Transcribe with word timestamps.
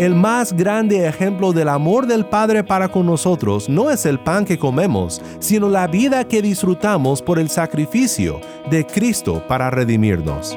El 0.00 0.14
más 0.14 0.54
grande 0.54 1.06
ejemplo 1.06 1.52
del 1.52 1.68
amor 1.68 2.06
del 2.06 2.24
Padre 2.24 2.64
para 2.64 2.88
con 2.88 3.04
nosotros 3.04 3.68
no 3.68 3.90
es 3.90 4.06
el 4.06 4.18
pan 4.18 4.46
que 4.46 4.58
comemos, 4.58 5.20
sino 5.40 5.68
la 5.68 5.86
vida 5.88 6.24
que 6.24 6.40
disfrutamos 6.40 7.20
por 7.20 7.38
el 7.38 7.50
sacrificio 7.50 8.40
de 8.70 8.86
Cristo 8.86 9.44
para 9.46 9.68
redimirnos. 9.68 10.56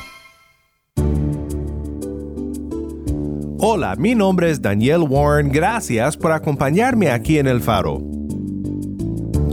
Hola, 3.63 3.95
mi 3.95 4.15
nombre 4.15 4.49
es 4.49 4.59
Daniel 4.59 5.01
Warren, 5.07 5.49
gracias 5.51 6.17
por 6.17 6.31
acompañarme 6.31 7.11
aquí 7.11 7.37
en 7.37 7.45
El 7.45 7.61
Faro. 7.61 8.01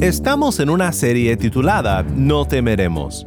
Estamos 0.01 0.61
en 0.61 0.71
una 0.71 0.93
serie 0.93 1.37
titulada 1.37 2.03
No 2.05 2.47
temeremos. 2.47 3.27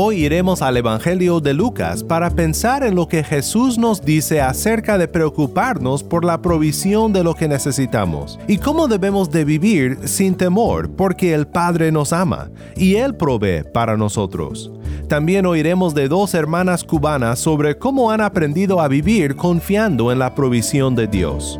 Hoy 0.00 0.26
iremos 0.26 0.62
al 0.62 0.76
Evangelio 0.76 1.40
de 1.40 1.54
Lucas 1.54 2.04
para 2.04 2.30
pensar 2.30 2.84
en 2.84 2.94
lo 2.94 3.08
que 3.08 3.24
Jesús 3.24 3.78
nos 3.78 4.00
dice 4.00 4.40
acerca 4.40 4.96
de 4.96 5.08
preocuparnos 5.08 6.04
por 6.04 6.24
la 6.24 6.40
provisión 6.40 7.12
de 7.12 7.24
lo 7.24 7.34
que 7.34 7.48
necesitamos 7.48 8.38
y 8.46 8.58
cómo 8.58 8.86
debemos 8.86 9.28
de 9.32 9.44
vivir 9.44 9.98
sin 10.04 10.36
temor 10.36 10.88
porque 10.88 11.34
el 11.34 11.48
Padre 11.48 11.90
nos 11.90 12.12
ama 12.12 12.48
y 12.76 12.94
Él 12.94 13.16
provee 13.16 13.64
para 13.74 13.96
nosotros. 13.96 14.70
También 15.08 15.46
oiremos 15.46 15.96
de 15.96 16.06
dos 16.06 16.32
hermanas 16.32 16.84
cubanas 16.84 17.40
sobre 17.40 17.76
cómo 17.76 18.12
han 18.12 18.20
aprendido 18.20 18.80
a 18.80 18.86
vivir 18.86 19.34
confiando 19.34 20.12
en 20.12 20.20
la 20.20 20.32
provisión 20.32 20.94
de 20.94 21.08
Dios. 21.08 21.58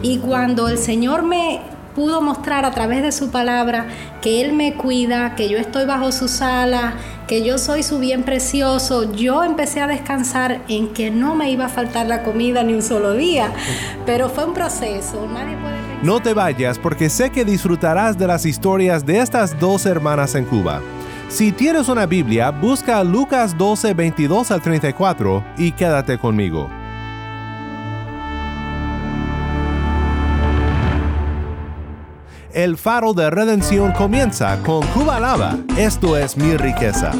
Y 0.00 0.18
cuando 0.18 0.68
el 0.68 0.78
Señor 0.78 1.24
me 1.24 1.60
pudo 1.96 2.22
mostrar 2.22 2.64
a 2.64 2.70
través 2.70 3.02
de 3.02 3.12
su 3.12 3.30
palabra 3.30 3.86
que 4.20 4.40
Él 4.42 4.52
me 4.52 4.74
cuida, 4.74 5.34
que 5.34 5.48
yo 5.48 5.58
estoy 5.58 5.84
bajo 5.84 6.12
sus 6.12 6.40
alas, 6.40 6.94
que 7.32 7.42
yo 7.42 7.56
soy 7.56 7.82
su 7.82 7.98
bien 7.98 8.24
precioso, 8.24 9.10
yo 9.10 9.42
empecé 9.42 9.80
a 9.80 9.86
descansar 9.86 10.60
en 10.68 10.88
que 10.88 11.10
no 11.10 11.34
me 11.34 11.50
iba 11.50 11.64
a 11.64 11.68
faltar 11.70 12.04
la 12.04 12.24
comida 12.24 12.62
ni 12.62 12.74
un 12.74 12.82
solo 12.82 13.14
día. 13.14 13.50
Pero 14.04 14.28
fue 14.28 14.44
un 14.44 14.52
proceso, 14.52 15.26
nadie 15.32 15.56
puede... 15.56 15.76
No 16.02 16.20
te 16.20 16.34
vayas 16.34 16.78
porque 16.78 17.08
sé 17.08 17.30
que 17.30 17.46
disfrutarás 17.46 18.18
de 18.18 18.26
las 18.26 18.44
historias 18.44 19.06
de 19.06 19.20
estas 19.20 19.58
dos 19.58 19.86
hermanas 19.86 20.34
en 20.34 20.44
Cuba. 20.44 20.82
Si 21.30 21.52
tienes 21.52 21.88
una 21.88 22.04
Biblia, 22.04 22.50
busca 22.50 23.02
Lucas 23.02 23.56
12, 23.56 23.94
22 23.94 24.50
al 24.50 24.60
34 24.60 25.42
y 25.56 25.72
quédate 25.72 26.18
conmigo. 26.18 26.81
El 32.54 32.76
faro 32.76 33.14
de 33.14 33.30
redención 33.30 33.92
comienza 33.92 34.58
con 34.62 34.86
Cuba 34.88 35.18
Lava. 35.18 35.56
Esto 35.78 36.18
es 36.18 36.36
mi 36.36 36.56
riqueza. 36.58 37.12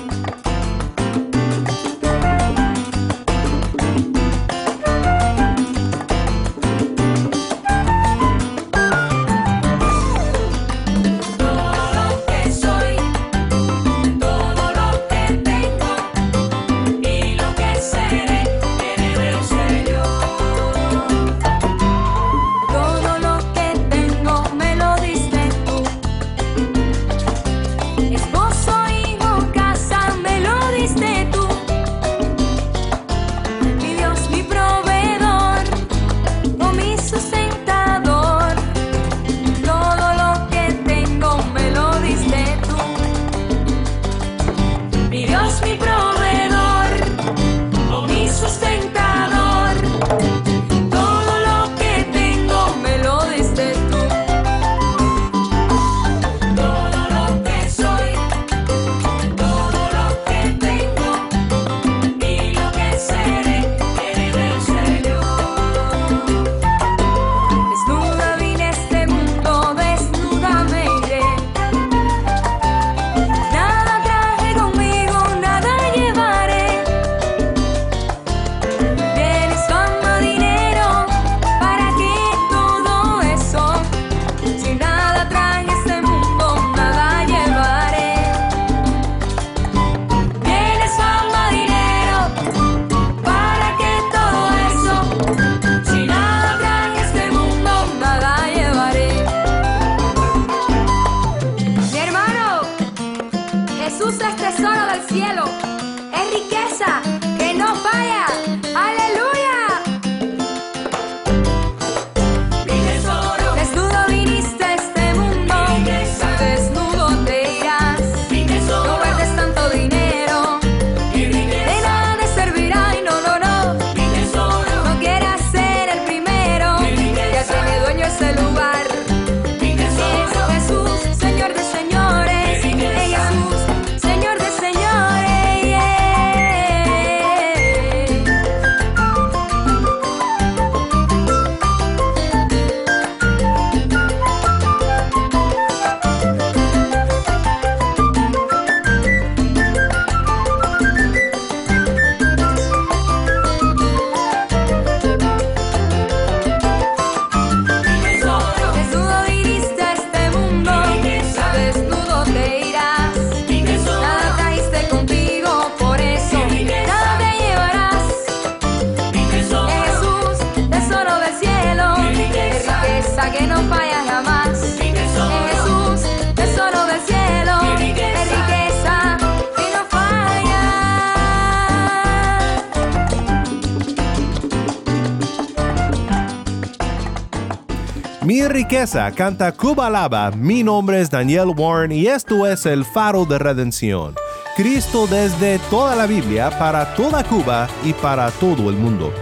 Riqueza 188.63 189.11
canta 189.11 189.51
Cuba 189.51 189.91
Lava. 189.91 190.31
Mi 190.31 190.63
nombre 190.63 191.01
es 191.01 191.11
Daniel 191.11 191.49
Warren 191.57 191.91
y 191.91 192.07
esto 192.07 192.47
es 192.47 192.65
el 192.65 192.85
faro 192.85 193.25
de 193.25 193.37
redención. 193.37 194.15
Cristo 194.57 195.09
desde 195.09 195.59
toda 195.69 195.97
la 195.97 196.07
Biblia 196.07 196.49
para 196.61 196.95
toda 196.95 197.25
Cuba 197.25 197.67
y 197.83 197.93
para 197.93 198.31
todo 198.31 198.71
el 198.71 198.77
mundo. 198.77 199.13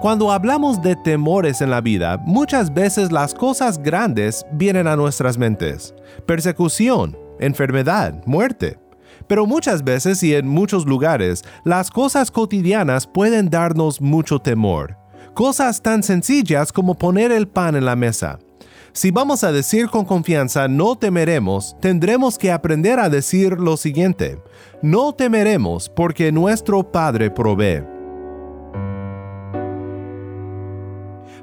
Cuando 0.00 0.32
hablamos 0.32 0.82
de 0.82 0.96
temores 0.96 1.60
en 1.60 1.70
la 1.70 1.80
vida, 1.80 2.18
muchas 2.24 2.74
veces 2.74 3.12
las 3.12 3.32
cosas 3.32 3.78
grandes 3.78 4.44
vienen 4.50 4.88
a 4.88 4.96
nuestras 4.96 5.38
mentes. 5.38 5.94
Persecución, 6.26 7.16
enfermedad, 7.38 8.24
muerte. 8.26 8.80
Pero 9.28 9.46
muchas 9.46 9.84
veces 9.84 10.20
y 10.24 10.34
en 10.34 10.48
muchos 10.48 10.84
lugares, 10.84 11.44
las 11.62 11.92
cosas 11.92 12.32
cotidianas 12.32 13.06
pueden 13.06 13.50
darnos 13.50 14.00
mucho 14.00 14.40
temor. 14.40 15.03
Cosas 15.34 15.82
tan 15.82 16.04
sencillas 16.04 16.72
como 16.72 16.94
poner 16.94 17.32
el 17.32 17.48
pan 17.48 17.74
en 17.74 17.84
la 17.84 17.96
mesa. 17.96 18.38
Si 18.92 19.10
vamos 19.10 19.42
a 19.42 19.50
decir 19.50 19.88
con 19.88 20.04
confianza 20.04 20.68
no 20.68 20.94
temeremos, 20.94 21.76
tendremos 21.80 22.38
que 22.38 22.52
aprender 22.52 23.00
a 23.00 23.08
decir 23.08 23.58
lo 23.58 23.76
siguiente. 23.76 24.38
No 24.80 25.12
temeremos 25.12 25.88
porque 25.88 26.30
nuestro 26.30 26.92
Padre 26.92 27.32
provee. 27.32 27.93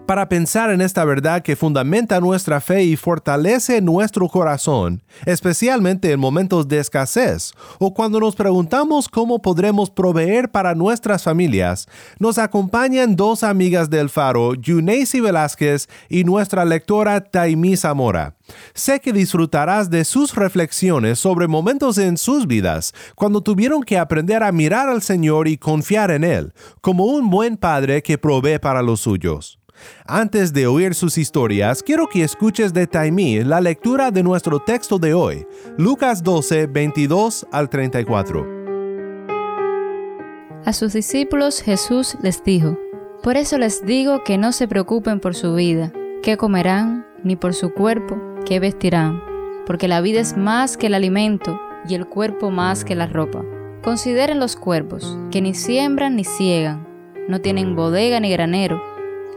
Para 0.05 0.27
pensar 0.27 0.71
en 0.71 0.81
esta 0.81 1.05
verdad 1.05 1.41
que 1.41 1.55
fundamenta 1.55 2.19
nuestra 2.19 2.59
fe 2.59 2.83
y 2.83 2.95
fortalece 2.95 3.81
nuestro 3.81 4.27
corazón, 4.27 5.03
especialmente 5.25 6.11
en 6.11 6.19
momentos 6.19 6.67
de 6.67 6.79
escasez 6.79 7.53
o 7.79 7.93
cuando 7.93 8.19
nos 8.19 8.35
preguntamos 8.35 9.07
cómo 9.07 9.41
podremos 9.41 9.89
proveer 9.89 10.51
para 10.51 10.75
nuestras 10.75 11.23
familias, 11.23 11.87
nos 12.19 12.37
acompañan 12.37 13.15
dos 13.15 13.43
amigas 13.43 13.89
del 13.89 14.09
Faro, 14.09 14.55
Yuneisi 14.55 15.21
Velázquez 15.21 15.87
y 16.09 16.23
nuestra 16.23 16.65
lectora 16.65 17.21
Taimí 17.21 17.77
Zamora. 17.77 18.35
Sé 18.73 18.99
que 18.99 19.13
disfrutarás 19.13 19.89
de 19.89 20.03
sus 20.03 20.35
reflexiones 20.35 21.19
sobre 21.19 21.47
momentos 21.47 21.97
en 21.97 22.17
sus 22.17 22.47
vidas 22.47 22.93
cuando 23.15 23.41
tuvieron 23.41 23.83
que 23.83 23.97
aprender 23.97 24.43
a 24.43 24.51
mirar 24.51 24.89
al 24.89 25.01
Señor 25.01 25.47
y 25.47 25.57
confiar 25.57 26.11
en 26.11 26.23
Él, 26.23 26.53
como 26.81 27.05
un 27.05 27.29
buen 27.29 27.55
padre 27.55 28.03
que 28.03 28.17
provee 28.17 28.59
para 28.59 28.81
los 28.81 28.99
suyos. 28.99 29.60
Antes 30.05 30.53
de 30.53 30.67
oír 30.67 30.95
sus 30.95 31.17
historias, 31.17 31.83
quiero 31.83 32.07
que 32.07 32.23
escuches 32.23 32.73
de 32.73 32.87
Taimí 32.87 33.43
la 33.43 33.61
lectura 33.61 34.11
de 34.11 34.23
nuestro 34.23 34.59
texto 34.59 34.99
de 34.99 35.13
hoy, 35.13 35.45
Lucas 35.77 36.23
12, 36.23 36.67
22 36.67 37.47
al 37.51 37.69
34. 37.69 38.61
A 40.65 40.73
sus 40.73 40.93
discípulos 40.93 41.61
Jesús 41.61 42.17
les 42.21 42.43
dijo, 42.43 42.77
Por 43.23 43.35
eso 43.35 43.57
les 43.57 43.85
digo 43.85 44.23
que 44.23 44.37
no 44.37 44.51
se 44.51 44.67
preocupen 44.67 45.19
por 45.19 45.33
su 45.33 45.55
vida, 45.55 45.91
qué 46.21 46.37
comerán, 46.37 47.05
ni 47.23 47.35
por 47.35 47.53
su 47.53 47.73
cuerpo, 47.73 48.21
qué 48.45 48.59
vestirán, 48.59 49.23
porque 49.65 49.87
la 49.87 50.01
vida 50.01 50.19
es 50.19 50.37
más 50.37 50.77
que 50.77 50.87
el 50.87 50.93
alimento 50.93 51.59
y 51.87 51.95
el 51.95 52.05
cuerpo 52.05 52.51
más 52.51 52.85
que 52.85 52.95
la 52.95 53.07
ropa. 53.07 53.43
Consideren 53.83 54.39
los 54.39 54.55
cuervos, 54.55 55.17
que 55.31 55.41
ni 55.41 55.55
siembran 55.55 56.15
ni 56.15 56.23
ciegan, 56.23 56.87
no 57.27 57.41
tienen 57.41 57.75
bodega 57.75 58.19
ni 58.19 58.31
granero, 58.31 58.81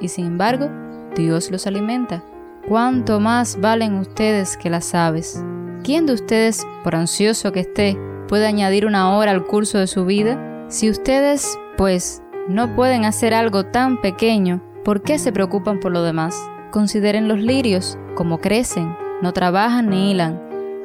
y 0.04 0.08
sin 0.08 0.26
embargo, 0.26 0.70
Dios 1.16 1.50
los 1.50 1.66
alimenta. 1.66 2.22
¿Cuánto 2.68 3.20
más 3.20 3.60
valen 3.60 3.94
ustedes 3.94 4.56
que 4.56 4.70
las 4.70 4.94
aves? 4.94 5.42
¿Quién 5.82 6.06
de 6.06 6.12
ustedes, 6.12 6.66
por 6.82 6.94
ansioso 6.94 7.52
que 7.52 7.60
esté, 7.60 7.98
puede 8.28 8.46
añadir 8.46 8.86
una 8.86 9.16
hora 9.16 9.30
al 9.30 9.46
curso 9.46 9.78
de 9.78 9.86
su 9.86 10.04
vida? 10.04 10.66
Si 10.68 10.90
ustedes, 10.90 11.58
pues, 11.76 12.22
no 12.48 12.74
pueden 12.74 13.04
hacer 13.04 13.32
algo 13.32 13.64
tan 13.64 14.00
pequeño, 14.00 14.62
¿por 14.84 15.02
qué 15.02 15.18
se 15.18 15.32
preocupan 15.32 15.80
por 15.80 15.92
lo 15.92 16.02
demás? 16.02 16.38
Consideren 16.70 17.26
los 17.26 17.38
lirios, 17.38 17.98
como 18.14 18.38
crecen, 18.38 18.96
no 19.22 19.32
trabajan 19.32 19.88
ni 19.88 20.10
hilan. 20.10 20.40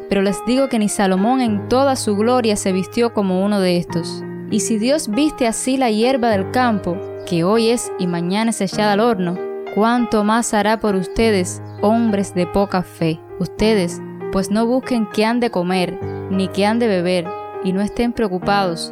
Pero 0.09 0.21
les 0.21 0.45
digo 0.45 0.69
que 0.69 0.79
ni 0.79 0.87
Salomón 0.87 1.41
en 1.41 1.67
toda 1.67 1.95
su 1.95 2.15
gloria 2.15 2.55
se 2.55 2.71
vistió 2.71 3.13
como 3.13 3.43
uno 3.43 3.59
de 3.59 3.77
estos. 3.77 4.23
Y 4.49 4.61
si 4.61 4.77
Dios 4.77 5.09
viste 5.09 5.45
así 5.45 5.77
la 5.77 5.91
hierba 5.91 6.29
del 6.29 6.51
campo, 6.51 6.97
que 7.29 7.43
hoy 7.43 7.69
es 7.69 7.91
y 7.99 8.07
mañana 8.07 8.49
es 8.49 8.59
echada 8.59 8.93
al 8.93 8.99
horno, 8.99 9.37
cuánto 9.75 10.23
más 10.23 10.55
hará 10.55 10.79
por 10.79 10.95
ustedes, 10.95 11.61
hombres 11.81 12.33
de 12.33 12.47
poca 12.47 12.81
fe. 12.81 13.19
Ustedes, 13.39 14.01
pues 14.31 14.49
no 14.49 14.65
busquen 14.65 15.07
qué 15.13 15.25
han 15.25 15.39
de 15.39 15.51
comer, 15.51 15.99
ni 16.31 16.47
qué 16.47 16.65
han 16.65 16.79
de 16.79 16.87
beber, 16.87 17.27
y 17.63 17.71
no 17.71 17.81
estén 17.81 18.13
preocupados, 18.13 18.91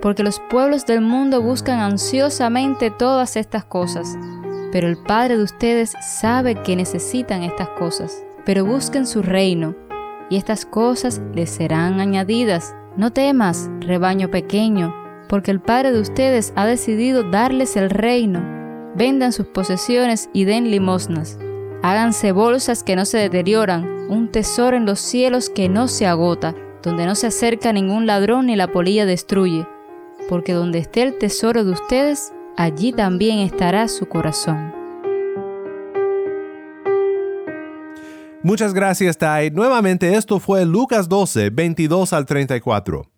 porque 0.00 0.22
los 0.22 0.40
pueblos 0.48 0.86
del 0.86 1.00
mundo 1.00 1.42
buscan 1.42 1.80
ansiosamente 1.80 2.92
todas 2.92 3.36
estas 3.36 3.64
cosas, 3.64 4.16
pero 4.70 4.86
el 4.86 4.96
Padre 4.96 5.36
de 5.36 5.42
ustedes 5.42 5.92
sabe 6.20 6.54
que 6.54 6.76
necesitan 6.76 7.42
estas 7.42 7.68
cosas. 7.70 8.24
Pero 8.44 8.64
busquen 8.64 9.06
su 9.06 9.22
reino, 9.22 9.74
y 10.30 10.36
estas 10.36 10.66
cosas 10.66 11.20
les 11.34 11.50
serán 11.50 12.00
añadidas. 12.00 12.74
No 12.96 13.12
temas, 13.12 13.70
rebaño 13.80 14.30
pequeño, 14.30 14.94
porque 15.32 15.50
el 15.50 15.62
Padre 15.62 15.92
de 15.92 16.00
ustedes 16.00 16.52
ha 16.56 16.66
decidido 16.66 17.22
darles 17.22 17.76
el 17.76 17.88
reino. 17.88 18.42
Vendan 18.94 19.32
sus 19.32 19.46
posesiones 19.46 20.28
y 20.34 20.44
den 20.44 20.70
limosnas. 20.70 21.38
Háganse 21.82 22.32
bolsas 22.32 22.82
que 22.82 22.96
no 22.96 23.06
se 23.06 23.16
deterioran, 23.16 24.10
un 24.10 24.30
tesoro 24.30 24.76
en 24.76 24.84
los 24.84 25.00
cielos 25.00 25.48
que 25.48 25.70
no 25.70 25.88
se 25.88 26.06
agota, 26.06 26.54
donde 26.82 27.06
no 27.06 27.14
se 27.14 27.28
acerca 27.28 27.72
ningún 27.72 28.06
ladrón 28.06 28.44
ni 28.44 28.56
la 28.56 28.70
polilla 28.70 29.06
destruye. 29.06 29.66
Porque 30.28 30.52
donde 30.52 30.80
esté 30.80 31.00
el 31.00 31.16
tesoro 31.16 31.64
de 31.64 31.70
ustedes, 31.70 32.34
allí 32.58 32.92
también 32.92 33.38
estará 33.38 33.88
su 33.88 34.04
corazón. 34.04 34.74
Muchas 38.42 38.74
gracias, 38.74 39.16
Tai. 39.16 39.50
Nuevamente 39.50 40.14
esto 40.14 40.38
fue 40.40 40.66
Lucas 40.66 41.08
12, 41.08 41.48
22 41.48 42.12
al 42.12 42.26
34. 42.26 43.11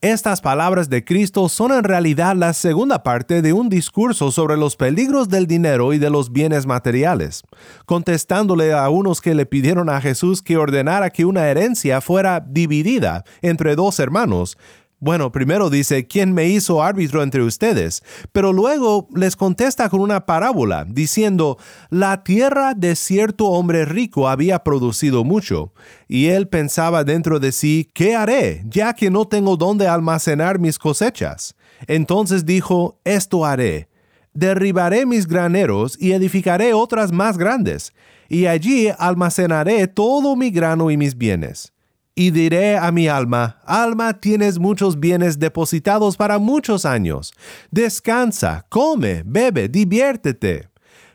Estas 0.00 0.40
palabras 0.40 0.88
de 0.88 1.04
Cristo 1.04 1.48
son 1.48 1.72
en 1.72 1.84
realidad 1.84 2.34
la 2.34 2.52
segunda 2.52 3.02
parte 3.02 3.42
de 3.42 3.52
un 3.52 3.68
discurso 3.68 4.30
sobre 4.30 4.56
los 4.56 4.76
peligros 4.76 5.28
del 5.28 5.46
dinero 5.46 5.92
y 5.92 5.98
de 5.98 6.08
los 6.08 6.32
bienes 6.32 6.64
materiales, 6.64 7.42
contestándole 7.86 8.72
a 8.72 8.88
unos 8.88 9.20
que 9.20 9.34
le 9.34 9.46
pidieron 9.46 9.90
a 9.90 10.00
Jesús 10.00 10.42
que 10.42 10.56
ordenara 10.56 11.10
que 11.10 11.24
una 11.24 11.48
herencia 11.48 12.00
fuera 12.00 12.40
dividida 12.40 13.24
entre 13.42 13.76
dos 13.76 13.98
hermanos, 13.98 14.56
bueno, 15.00 15.32
primero 15.32 15.70
dice, 15.70 16.06
¿quién 16.06 16.34
me 16.34 16.48
hizo 16.48 16.82
árbitro 16.82 17.22
entre 17.22 17.42
ustedes? 17.42 18.02
Pero 18.32 18.52
luego 18.52 19.08
les 19.14 19.34
contesta 19.34 19.88
con 19.88 20.00
una 20.00 20.26
parábola, 20.26 20.84
diciendo, 20.86 21.56
la 21.88 22.22
tierra 22.22 22.74
de 22.74 22.94
cierto 22.94 23.46
hombre 23.46 23.86
rico 23.86 24.28
había 24.28 24.62
producido 24.62 25.24
mucho, 25.24 25.72
y 26.06 26.26
él 26.26 26.48
pensaba 26.48 27.02
dentro 27.02 27.40
de 27.40 27.52
sí, 27.52 27.90
¿qué 27.94 28.14
haré, 28.14 28.62
ya 28.68 28.92
que 28.92 29.10
no 29.10 29.26
tengo 29.26 29.56
dónde 29.56 29.88
almacenar 29.88 30.58
mis 30.58 30.78
cosechas? 30.78 31.56
Entonces 31.86 32.44
dijo, 32.44 33.00
esto 33.04 33.46
haré, 33.46 33.88
derribaré 34.34 35.06
mis 35.06 35.26
graneros 35.26 35.96
y 35.98 36.12
edificaré 36.12 36.74
otras 36.74 37.10
más 37.10 37.38
grandes, 37.38 37.94
y 38.28 38.44
allí 38.44 38.88
almacenaré 38.98 39.88
todo 39.88 40.36
mi 40.36 40.50
grano 40.50 40.90
y 40.90 40.98
mis 40.98 41.16
bienes 41.16 41.72
y 42.14 42.30
diré 42.30 42.76
a 42.76 42.90
mi 42.92 43.08
alma, 43.08 43.58
alma, 43.64 44.14
tienes 44.20 44.58
muchos 44.58 44.98
bienes 44.98 45.38
depositados 45.38 46.16
para 46.16 46.38
muchos 46.38 46.84
años. 46.84 47.32
Descansa, 47.70 48.66
come, 48.68 49.22
bebe, 49.24 49.68
diviértete. 49.68 50.68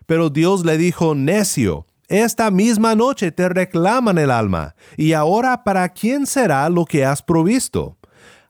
Pero 0.06 0.30
Dios 0.30 0.66
le 0.66 0.78
dijo, 0.78 1.16
necio, 1.16 1.86
esta 2.08 2.52
misma 2.52 2.96
noche 2.96 3.32
te 3.32 3.50
reclaman 3.50 4.18
el 4.18 4.30
alma, 4.30 4.76
y 4.96 5.14
ahora 5.14 5.64
para 5.64 5.90
quién 5.90 6.28
será 6.28 6.70
lo 6.70 6.86
que 6.86 7.04
has 7.04 7.22
provisto. 7.22 7.98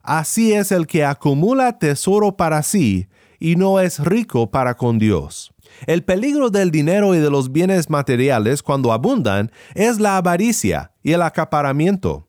Así 0.01 0.53
es 0.53 0.71
el 0.71 0.85
que 0.87 1.05
acumula 1.05 1.79
tesoro 1.79 2.35
para 2.35 2.61
sí, 2.63 3.07
y 3.39 3.55
no 3.55 3.79
es 3.79 3.99
rico 3.99 4.51
para 4.51 4.75
con 4.75 4.99
Dios. 4.99 5.51
El 5.87 6.03
peligro 6.03 6.49
del 6.49 6.71
dinero 6.71 7.15
y 7.15 7.19
de 7.19 7.29
los 7.29 7.51
bienes 7.51 7.89
materiales 7.89 8.61
cuando 8.61 8.91
abundan 8.93 9.51
es 9.73 9.99
la 9.99 10.17
avaricia 10.17 10.91
y 11.03 11.13
el 11.13 11.21
acaparamiento. 11.21 12.27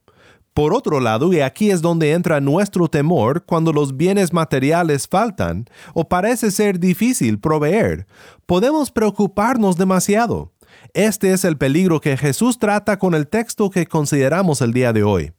Por 0.57 0.73
otro 0.73 1.01
lado, 1.01 1.35
y 1.35 1.41
aquí 1.41 1.71
es 1.71 1.83
donde 1.83 2.13
entra 2.13 2.41
nuestro 2.41 2.89
temor 2.89 3.45
cuando 3.45 3.75
los 3.75 3.99
bienes 3.99 4.33
materiales 4.33 5.07
faltan 5.07 5.67
o 5.93 6.09
parece 6.09 6.51
ser 6.51 6.81
difícil 6.81 7.39
proveer, 7.39 8.07
podemos 8.47 8.91
preocuparnos 8.91 9.77
demasiado. 9.77 10.55
Este 10.95 11.35
es 11.35 11.45
el 11.45 11.59
peligro 11.59 12.01
que 12.01 12.17
Jesús 12.17 12.59
trata 12.59 12.99
con 12.99 13.13
el 13.13 13.29
texto 13.29 13.69
que 13.69 13.85
consideramos 13.85 14.63
el 14.63 14.73
día 14.73 14.95
de 14.95 15.03
hoy. 15.03 15.33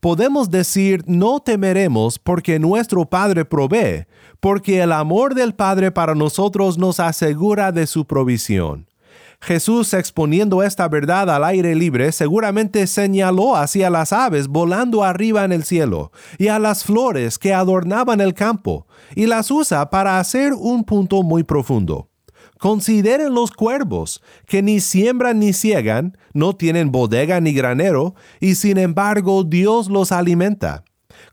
Podemos 0.00 0.48
decir 0.48 1.04
no 1.06 1.40
temeremos 1.40 2.18
porque 2.18 2.58
nuestro 2.58 3.04
Padre 3.04 3.44
provee, 3.44 4.06
porque 4.40 4.80
el 4.80 4.92
amor 4.92 5.34
del 5.34 5.54
Padre 5.54 5.92
para 5.92 6.14
nosotros 6.14 6.78
nos 6.78 7.00
asegura 7.00 7.70
de 7.70 7.86
su 7.86 8.06
provisión. 8.06 8.86
Jesús 9.40 9.92
exponiendo 9.92 10.62
esta 10.62 10.88
verdad 10.88 11.30
al 11.30 11.44
aire 11.44 11.74
libre 11.74 12.12
seguramente 12.12 12.86
señaló 12.86 13.56
hacia 13.56 13.90
las 13.90 14.12
aves 14.12 14.48
volando 14.48 15.04
arriba 15.04 15.44
en 15.44 15.52
el 15.52 15.64
cielo 15.64 16.12
y 16.38 16.48
a 16.48 16.58
las 16.58 16.84
flores 16.84 17.38
que 17.38 17.52
adornaban 17.52 18.20
el 18.20 18.34
campo, 18.34 18.86
y 19.14 19.26
las 19.26 19.50
usa 19.50 19.90
para 19.90 20.18
hacer 20.18 20.52
un 20.54 20.84
punto 20.84 21.22
muy 21.22 21.42
profundo. 21.42 22.08
Consideren 22.58 23.34
los 23.34 23.50
cuervos, 23.50 24.22
que 24.46 24.62
ni 24.62 24.80
siembran 24.80 25.38
ni 25.38 25.52
ciegan, 25.52 26.16
no 26.32 26.56
tienen 26.56 26.90
bodega 26.90 27.40
ni 27.40 27.52
granero, 27.52 28.14
y 28.40 28.54
sin 28.54 28.78
embargo 28.78 29.44
Dios 29.44 29.88
los 29.88 30.12
alimenta. 30.12 30.84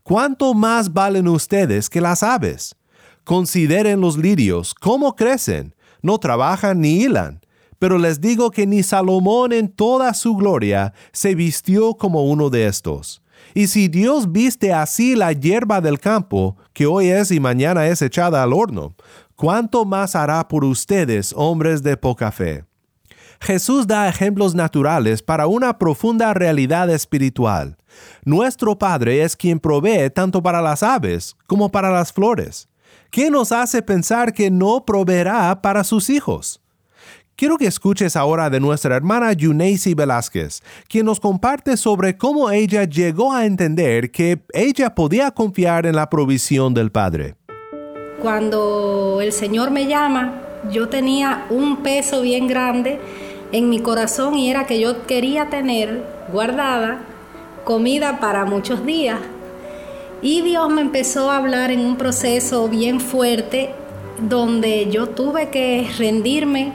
¿Cuánto 0.02 0.52
más 0.52 0.92
valen 0.92 1.28
ustedes 1.28 1.88
que 1.88 2.00
las 2.00 2.22
aves? 2.22 2.76
Consideren 3.24 4.00
los 4.00 4.18
lirios, 4.18 4.74
cómo 4.74 5.14
crecen, 5.14 5.74
no 6.02 6.18
trabajan 6.18 6.80
ni 6.80 7.02
hilan. 7.02 7.40
Pero 7.82 7.98
les 7.98 8.20
digo 8.20 8.52
que 8.52 8.64
ni 8.64 8.84
Salomón 8.84 9.52
en 9.52 9.66
toda 9.66 10.14
su 10.14 10.36
gloria 10.36 10.94
se 11.10 11.34
vistió 11.34 11.94
como 11.94 12.22
uno 12.30 12.48
de 12.48 12.68
estos. 12.68 13.24
Y 13.54 13.66
si 13.66 13.88
Dios 13.88 14.30
viste 14.30 14.72
así 14.72 15.16
la 15.16 15.32
hierba 15.32 15.80
del 15.80 15.98
campo, 15.98 16.56
que 16.74 16.86
hoy 16.86 17.08
es 17.08 17.32
y 17.32 17.40
mañana 17.40 17.88
es 17.88 18.00
echada 18.00 18.44
al 18.44 18.52
horno, 18.52 18.94
¿cuánto 19.34 19.84
más 19.84 20.14
hará 20.14 20.46
por 20.46 20.64
ustedes, 20.64 21.34
hombres 21.36 21.82
de 21.82 21.96
poca 21.96 22.30
fe? 22.30 22.64
Jesús 23.40 23.88
da 23.88 24.08
ejemplos 24.08 24.54
naturales 24.54 25.20
para 25.20 25.48
una 25.48 25.76
profunda 25.76 26.32
realidad 26.34 26.88
espiritual. 26.88 27.76
Nuestro 28.24 28.78
Padre 28.78 29.24
es 29.24 29.34
quien 29.34 29.58
provee 29.58 30.08
tanto 30.08 30.40
para 30.40 30.62
las 30.62 30.84
aves 30.84 31.34
como 31.48 31.68
para 31.68 31.90
las 31.90 32.12
flores. 32.12 32.68
¿Qué 33.10 33.28
nos 33.28 33.50
hace 33.50 33.82
pensar 33.82 34.32
que 34.32 34.52
no 34.52 34.84
proveerá 34.86 35.60
para 35.60 35.82
sus 35.82 36.10
hijos? 36.10 36.61
Quiero 37.34 37.56
que 37.56 37.66
escuches 37.66 38.14
ahora 38.14 38.50
de 38.50 38.60
nuestra 38.60 38.94
hermana 38.94 39.32
Yuneisi 39.32 39.94
Velázquez, 39.94 40.62
quien 40.88 41.06
nos 41.06 41.18
comparte 41.18 41.76
sobre 41.76 42.16
cómo 42.16 42.50
ella 42.50 42.84
llegó 42.84 43.32
a 43.32 43.46
entender 43.46 44.10
que 44.10 44.42
ella 44.52 44.94
podía 44.94 45.30
confiar 45.30 45.86
en 45.86 45.96
la 45.96 46.10
provisión 46.10 46.74
del 46.74 46.92
Padre. 46.92 47.34
Cuando 48.20 49.20
el 49.20 49.32
Señor 49.32 49.70
me 49.70 49.86
llama, 49.86 50.42
yo 50.70 50.88
tenía 50.88 51.46
un 51.50 51.78
peso 51.82 52.22
bien 52.22 52.46
grande 52.46 53.00
en 53.50 53.68
mi 53.68 53.80
corazón 53.80 54.36
y 54.36 54.50
era 54.50 54.66
que 54.66 54.78
yo 54.78 55.06
quería 55.06 55.48
tener 55.48 56.04
guardada 56.30 57.00
comida 57.64 58.20
para 58.20 58.44
muchos 58.44 58.84
días. 58.84 59.18
Y 60.20 60.42
Dios 60.42 60.68
me 60.70 60.82
empezó 60.82 61.30
a 61.30 61.38
hablar 61.38 61.70
en 61.72 61.80
un 61.80 61.96
proceso 61.96 62.68
bien 62.68 63.00
fuerte 63.00 63.74
donde 64.20 64.88
yo 64.90 65.08
tuve 65.08 65.48
que 65.48 65.88
rendirme 65.98 66.72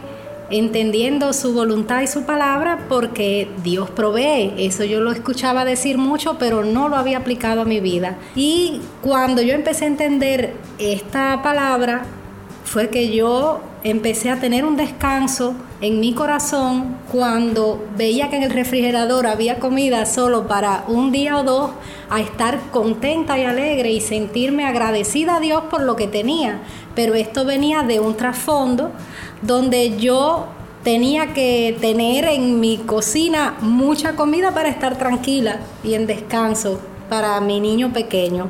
entendiendo 0.50 1.34
su 1.34 1.54
voluntad 1.54 2.01
y 2.01 2.08
su 2.08 2.24
palabra 2.24 2.86
porque 2.89 3.50
Dios 3.63 3.89
provee. 3.89 4.54
Eso 4.58 4.84
yo 4.84 5.01
lo 5.01 5.12
escuchaba 5.12 5.66
decir 5.66 5.98
mucho, 5.98 6.38
pero 6.38 6.63
no 6.63 6.89
lo 6.89 6.96
había 6.96 7.18
aplicado 7.18 7.62
a 7.62 7.66
mi 7.66 7.80
vida. 7.80 8.18
Y 8.36 8.82
cuando 9.01 9.42
yo 9.42 9.54
empecé 9.54 9.86
a 9.86 9.88
entender 9.88 10.54
esta 10.80 11.42
palabra, 11.42 12.06
fue 12.63 12.89
que 12.89 13.13
yo 13.16 13.62
empecé 13.84 14.30
a 14.30 14.39
tener 14.39 14.66
un 14.66 14.77
descanso 14.77 15.56
en 15.79 16.00
mi 16.00 16.13
corazón 16.13 16.98
cuando 17.12 17.86
veía 17.96 18.29
que 18.29 18.38
en 18.38 18.43
el 18.43 18.50
refrigerador 18.50 19.27
había 19.27 19.60
comida 19.60 20.05
solo 20.05 20.48
para 20.48 20.84
un 20.88 21.12
día 21.12 21.38
o 21.38 21.43
dos, 21.43 21.72
a 22.10 22.19
estar 22.19 22.60
contenta 22.72 23.38
y 23.38 23.43
alegre 23.43 23.91
y 23.91 24.01
sentirme 24.01 24.65
agradecida 24.65 25.36
a 25.36 25.39
Dios 25.39 25.63
por 25.69 25.81
lo 25.81 25.96
que 25.96 26.07
tenía. 26.07 26.62
Pero 26.96 27.13
esto 27.13 27.46
venía 27.46 27.84
de 27.84 28.00
un 28.00 28.17
trasfondo 28.17 28.91
donde 29.41 29.98
yo 29.98 30.48
tenía 30.84 31.34
que 31.34 31.77
tener 31.79 32.25
en 32.25 32.60
mi 32.60 32.77
cocina 32.77 33.55
mucha 33.62 34.15
comida 34.15 34.53
para 34.53 34.69
estar 34.69 34.98
tranquila 34.98 35.60
y 35.84 35.93
en 35.93 36.07
descanso 36.07 36.79
para 37.10 37.39
mi 37.39 37.60
niño 37.60 37.93
pequeño. 37.93 38.50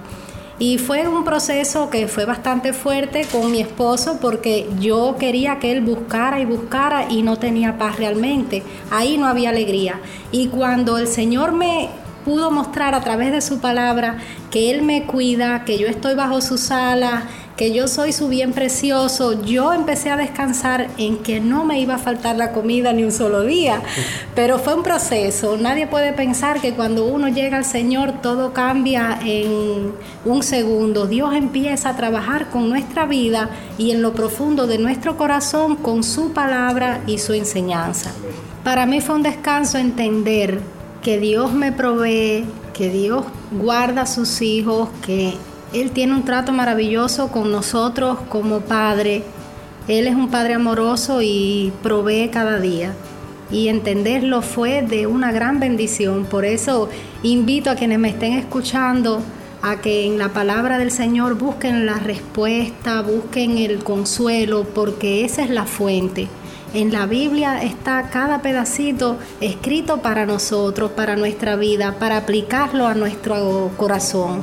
Y 0.60 0.80
fue 0.80 1.08
un 1.08 1.24
proceso 1.24 1.92
que 1.92 2.08
fue 2.08 2.26
bastante 2.26 2.74
fuerte 2.74 3.28
con 3.32 3.52
mi 3.52 3.62
esposo 3.62 4.18
porque 4.20 4.68
yo 4.80 5.16
quería 5.20 5.60
que 5.60 5.72
él 5.72 5.82
buscara 5.82 6.40
y 6.40 6.46
buscara 6.46 7.12
y 7.12 7.22
no 7.22 7.38
tenía 7.38 7.78
paz 7.78 7.98
realmente. 7.98 8.64
Ahí 8.90 9.18
no 9.20 9.28
había 9.28 9.52
alegría. 9.52 10.00
Y 10.32 10.48
cuando 10.48 10.98
el 10.98 11.08
Señor 11.08 11.52
me 11.52 11.90
pudo 12.26 12.52
mostrar 12.52 12.94
a 12.94 13.02
través 13.02 13.32
de 13.32 13.40
su 13.40 13.60
palabra 13.60 14.18
que 14.52 14.70
Él 14.72 14.82
me 14.82 15.04
cuida, 15.06 15.64
que 15.64 15.78
yo 15.78 15.88
estoy 15.88 16.14
bajo 16.14 16.42
sus 16.42 16.72
alas, 16.72 17.24
que 17.58 17.74
yo 17.74 17.88
soy 17.88 18.14
su 18.14 18.28
bien 18.28 18.54
precioso, 18.54 19.42
yo 19.44 19.74
empecé 19.74 20.12
a 20.12 20.16
descansar 20.16 20.90
en 21.00 21.18
que 21.18 21.40
no 21.40 21.66
me 21.66 21.80
iba 21.80 21.96
a 21.96 21.98
faltar 21.98 22.36
la 22.36 22.52
comida 22.52 22.94
ni 22.94 23.04
un 23.04 23.12
solo 23.12 23.42
día. 23.42 23.82
Pero 24.36 24.60
fue 24.60 24.76
un 24.76 24.84
proceso. 24.84 25.58
Nadie 25.58 25.88
puede 25.88 26.14
pensar 26.14 26.62
que 26.62 26.74
cuando 26.74 27.06
uno 27.06 27.28
llega 27.28 27.58
al 27.58 27.66
Señor 27.66 28.22
todo 28.22 28.54
cambia 28.54 29.18
en 29.26 29.92
un 30.24 30.44
segundo. 30.44 31.08
Dios 31.08 31.34
empieza 31.34 31.90
a 31.90 31.96
trabajar 31.98 32.52
con 32.52 32.70
nuestra 32.70 33.08
vida 33.08 33.50
y 33.80 33.90
en 33.90 34.04
lo 34.04 34.14
profundo 34.14 34.68
de 34.68 34.78
nuestro 34.78 35.18
corazón 35.18 35.78
con 35.78 36.04
su 36.04 36.34
palabra 36.34 37.02
y 37.08 37.18
su 37.18 37.34
enseñanza. 37.34 38.12
Para 38.64 38.86
mí 38.86 39.02
fue 39.02 39.16
un 39.16 39.24
descanso 39.24 39.80
entender 39.80 40.60
que 41.02 41.20
Dios 41.20 41.54
me 41.54 41.72
provee, 41.72 42.46
que 42.74 42.92
Dios 42.92 43.26
guarda 43.52 44.04
a 44.04 44.06
sus 44.06 44.44
hijos, 44.44 44.90
que 45.04 45.34
él 45.74 45.92
tiene 45.92 46.14
un 46.14 46.24
trato 46.24 46.54
maravilloso 46.54 47.30
con 47.30 47.52
nosotros 47.52 48.20
como 48.30 48.62
padre. 48.62 49.24
Él 49.88 50.08
es 50.08 50.16
un 50.16 50.30
padre 50.30 50.54
amoroso 50.54 51.22
y 51.22 51.74
provee 51.84 52.30
cada 52.30 52.60
día. 52.60 52.94
Y 53.52 53.68
entenderlo 53.68 54.42
fue 54.42 54.82
de 54.82 55.08
una 55.08 55.32
gran 55.32 55.60
bendición. 55.60 56.26
Por 56.26 56.46
eso 56.46 56.90
invito 57.24 57.70
a 57.70 57.76
quienes 57.76 58.00
me 58.00 58.10
estén 58.10 58.34
escuchando 58.34 59.22
a 59.62 59.82
que 59.82 60.06
en 60.06 60.18
la 60.18 60.30
palabra 60.30 60.78
del 60.78 60.92
Señor 60.92 61.36
busquen 61.36 61.86
la 61.86 61.96
respuesta, 61.96 63.02
busquen 63.02 63.58
el 63.58 63.84
consuelo, 63.84 64.66
porque 64.66 65.26
esa 65.26 65.44
es 65.44 65.50
la 65.50 65.66
fuente. 65.66 66.28
En 66.74 66.92
la 66.92 67.06
Biblia 67.06 67.64
está 67.64 68.10
cada 68.10 68.42
pedacito 68.42 69.18
escrito 69.42 70.02
para 70.02 70.26
nosotros, 70.26 70.92
para 70.92 71.16
nuestra 71.16 71.56
vida, 71.56 71.96
para 71.98 72.18
aplicarlo 72.18 72.88
a 72.88 72.94
nuestro 72.94 73.72
corazón. 73.78 74.42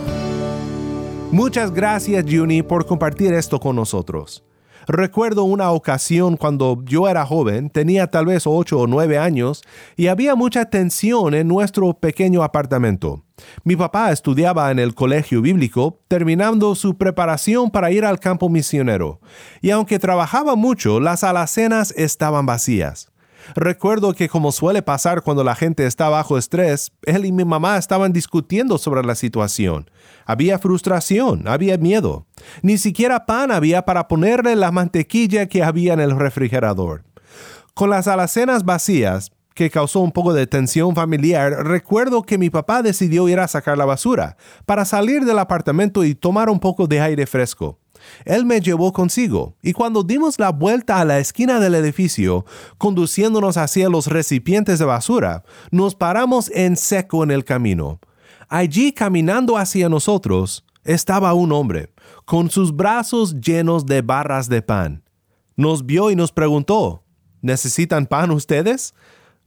Muchas 1.35 1.73
gracias 1.73 2.25
Juni 2.31 2.63
por 2.63 2.87
compartir 2.87 3.35
esto 3.35 3.59
con 3.59 3.75
nosotros. 3.75 4.45
Recuerdo 4.87 5.43
una 5.43 5.73
ocasión 5.73 6.37
cuando 6.37 6.81
yo 6.85 7.09
era 7.09 7.27
joven, 7.27 7.71
tenía 7.71 8.07
tal 8.07 8.27
vez 8.27 8.45
8 8.47 8.79
o 8.79 8.87
9 8.87 9.19
años, 9.19 9.65
y 9.97 10.07
había 10.07 10.37
mucha 10.37 10.67
tensión 10.67 11.35
en 11.35 11.49
nuestro 11.49 11.93
pequeño 11.95 12.45
apartamento. 12.45 13.25
Mi 13.65 13.75
papá 13.75 14.13
estudiaba 14.13 14.71
en 14.71 14.79
el 14.79 14.95
colegio 14.95 15.43
bíblico, 15.43 15.99
terminando 16.07 16.77
su 16.77 16.97
preparación 16.97 17.69
para 17.69 17.91
ir 17.91 18.05
al 18.05 18.21
campo 18.21 18.49
misionero, 18.49 19.21
y 19.61 19.71
aunque 19.71 19.99
trabajaba 19.99 20.55
mucho, 20.55 21.01
las 21.01 21.25
alacenas 21.25 21.93
estaban 21.97 22.47
vacías. 22.47 23.11
Recuerdo 23.55 24.15
que 24.15 24.29
como 24.29 24.53
suele 24.53 24.83
pasar 24.83 25.23
cuando 25.23 25.45
la 25.45 25.55
gente 25.55 25.87
está 25.87 26.09
bajo 26.09 26.39
estrés, 26.39 26.93
él 27.03 27.25
y 27.25 27.33
mi 27.33 27.45
mamá 27.45 27.77
estaban 27.77 28.13
discutiendo 28.13 28.79
sobre 28.79 29.05
la 29.05 29.15
situación. 29.15 29.91
Había 30.27 30.59
frustración, 30.59 31.47
había 31.49 31.77
miedo. 31.79 32.27
Ni 32.63 32.79
siquiera 32.79 33.27
pan 33.27 33.53
había 33.53 33.85
para 33.85 34.09
ponerle 34.09 34.57
la 34.57 34.71
mantequilla 34.71 35.47
que 35.47 35.63
había 35.63 35.93
en 35.93 36.01
el 36.01 36.19
refrigerador. 36.19 37.05
Con 37.75 37.91
las 37.91 38.09
alacenas 38.09 38.65
vacías, 38.65 39.33
que 39.55 39.71
causó 39.71 40.01
un 40.01 40.13
poco 40.13 40.35
de 40.35 40.47
tensión 40.47 40.95
familiar, 40.95 41.53
recuerdo 41.65 42.23
que 42.23 42.39
mi 42.39 42.51
papá 42.51 42.83
decidió 42.83 43.29
ir 43.29 43.39
a 43.39 43.49
sacar 43.49 43.79
la 43.79 43.85
basura, 43.85 44.37
para 44.67 44.85
salir 44.85 45.25
del 45.25 45.39
apartamento 45.39 46.05
y 46.05 46.15
tomar 46.15 46.51
un 46.51 46.59
poco 46.59 46.87
de 46.87 47.01
aire 47.01 47.27
fresco. 47.27 47.79
Él 48.25 48.45
me 48.45 48.61
llevó 48.61 48.93
consigo, 48.93 49.57
y 49.63 49.73
cuando 49.73 50.03
dimos 50.03 50.39
la 50.39 50.51
vuelta 50.51 51.01
a 51.01 51.05
la 51.05 51.19
esquina 51.19 51.61
del 51.61 51.75
edificio, 51.75 52.45
conduciéndonos 52.79 53.57
hacia 53.57 53.89
los 53.89 54.07
recipientes 54.07 54.79
de 54.79 54.85
basura, 54.85 55.45
nos 55.71 55.95
paramos 55.95 56.51
en 56.55 56.77
seco 56.77 57.25
en 57.25 57.31
el 57.31 57.45
camino. 57.45 58.01
Allí 58.49 58.93
caminando 58.93 59.57
hacia 59.57 59.89
nosotros 59.89 60.65
estaba 60.85 61.35
un 61.35 61.53
hombre, 61.53 61.93
con 62.25 62.51
sus 62.51 62.75
brazos 62.75 63.41
llenos 63.41 63.87
de 63.87 64.03
barras 64.03 64.49
de 64.49 64.63
pan. 64.63 65.03
Nos 65.57 65.87
vio 65.87 66.11
y 66.11 66.17
nos 66.17 66.33
preguntó, 66.33 67.05
¿necesitan 67.41 68.07
pan 68.07 68.31
ustedes? 68.31 68.95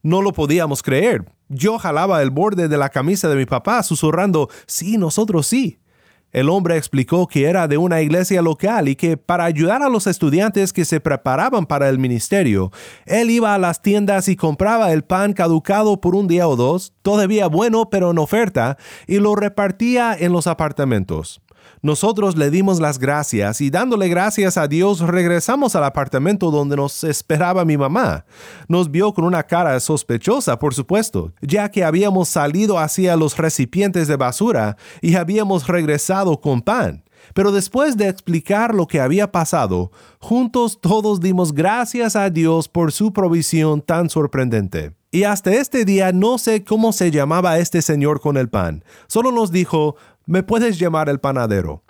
No 0.01 0.21
lo 0.21 0.31
podíamos 0.31 0.81
creer. 0.81 1.25
Yo 1.49 1.77
jalaba 1.77 2.21
el 2.21 2.29
borde 2.29 2.67
de 2.67 2.77
la 2.77 2.89
camisa 2.89 3.29
de 3.29 3.35
mi 3.35 3.45
papá, 3.45 3.83
susurrando, 3.83 4.49
sí, 4.65 4.97
nosotros 4.97 5.47
sí. 5.47 5.79
El 6.37 6.49
hombre 6.49 6.77
explicó 6.77 7.25
que 7.25 7.45
era 7.45 7.67
de 7.67 7.79
una 7.79 7.99
iglesia 7.99 8.43
local 8.43 8.87
y 8.89 8.95
que 8.95 9.17
para 9.17 9.45
ayudar 9.45 9.81
a 9.81 9.89
los 9.89 10.05
estudiantes 10.05 10.71
que 10.71 10.85
se 10.85 10.99
preparaban 10.99 11.65
para 11.65 11.89
el 11.89 11.97
ministerio, 11.97 12.71
él 13.07 13.31
iba 13.31 13.55
a 13.55 13.57
las 13.57 13.81
tiendas 13.81 14.27
y 14.27 14.35
compraba 14.35 14.91
el 14.91 15.03
pan 15.03 15.33
caducado 15.33 15.99
por 15.99 16.13
un 16.13 16.27
día 16.27 16.47
o 16.47 16.55
dos, 16.55 16.93
todavía 17.01 17.47
bueno 17.47 17.89
pero 17.89 18.11
en 18.11 18.19
oferta, 18.19 18.77
y 19.07 19.17
lo 19.17 19.35
repartía 19.35 20.15
en 20.15 20.31
los 20.31 20.45
apartamentos. 20.45 21.41
Nosotros 21.81 22.35
le 22.35 22.49
dimos 22.49 22.79
las 22.79 22.99
gracias 22.99 23.61
y 23.61 23.69
dándole 23.69 24.09
gracias 24.09 24.57
a 24.57 24.67
Dios 24.67 24.99
regresamos 24.99 25.75
al 25.75 25.83
apartamento 25.83 26.51
donde 26.51 26.75
nos 26.75 27.03
esperaba 27.03 27.65
mi 27.65 27.77
mamá. 27.77 28.25
Nos 28.67 28.89
vio 28.89 29.13
con 29.13 29.25
una 29.25 29.43
cara 29.43 29.79
sospechosa, 29.79 30.57
por 30.59 30.73
supuesto, 30.73 31.33
ya 31.41 31.69
que 31.69 31.83
habíamos 31.83 32.29
salido 32.29 32.79
hacia 32.79 33.15
los 33.15 33.37
recipientes 33.37 34.07
de 34.07 34.15
basura 34.15 34.77
y 35.01 35.15
habíamos 35.15 35.67
regresado 35.67 36.41
con 36.41 36.61
pan. 36.61 37.03
Pero 37.33 37.51
después 37.51 37.97
de 37.97 38.07
explicar 38.07 38.73
lo 38.73 38.87
que 38.87 38.99
había 38.99 39.31
pasado, 39.31 39.91
juntos 40.19 40.79
todos 40.81 41.19
dimos 41.19 41.53
gracias 41.53 42.15
a 42.15 42.29
Dios 42.29 42.67
por 42.67 42.91
su 42.91 43.13
provisión 43.13 43.81
tan 43.81 44.09
sorprendente. 44.09 44.93
Y 45.11 45.23
hasta 45.23 45.53
este 45.53 45.85
día 45.85 46.11
no 46.11 46.37
sé 46.37 46.63
cómo 46.63 46.91
se 46.91 47.11
llamaba 47.11 47.59
este 47.59 47.81
señor 47.81 48.19
con 48.19 48.37
el 48.37 48.49
pan. 48.49 48.83
Solo 49.07 49.31
nos 49.31 49.51
dijo, 49.51 49.95
me 50.27 50.43
puedes 50.43 50.77
llamar 50.77 51.09
el 51.09 51.19
panadero. 51.19 51.83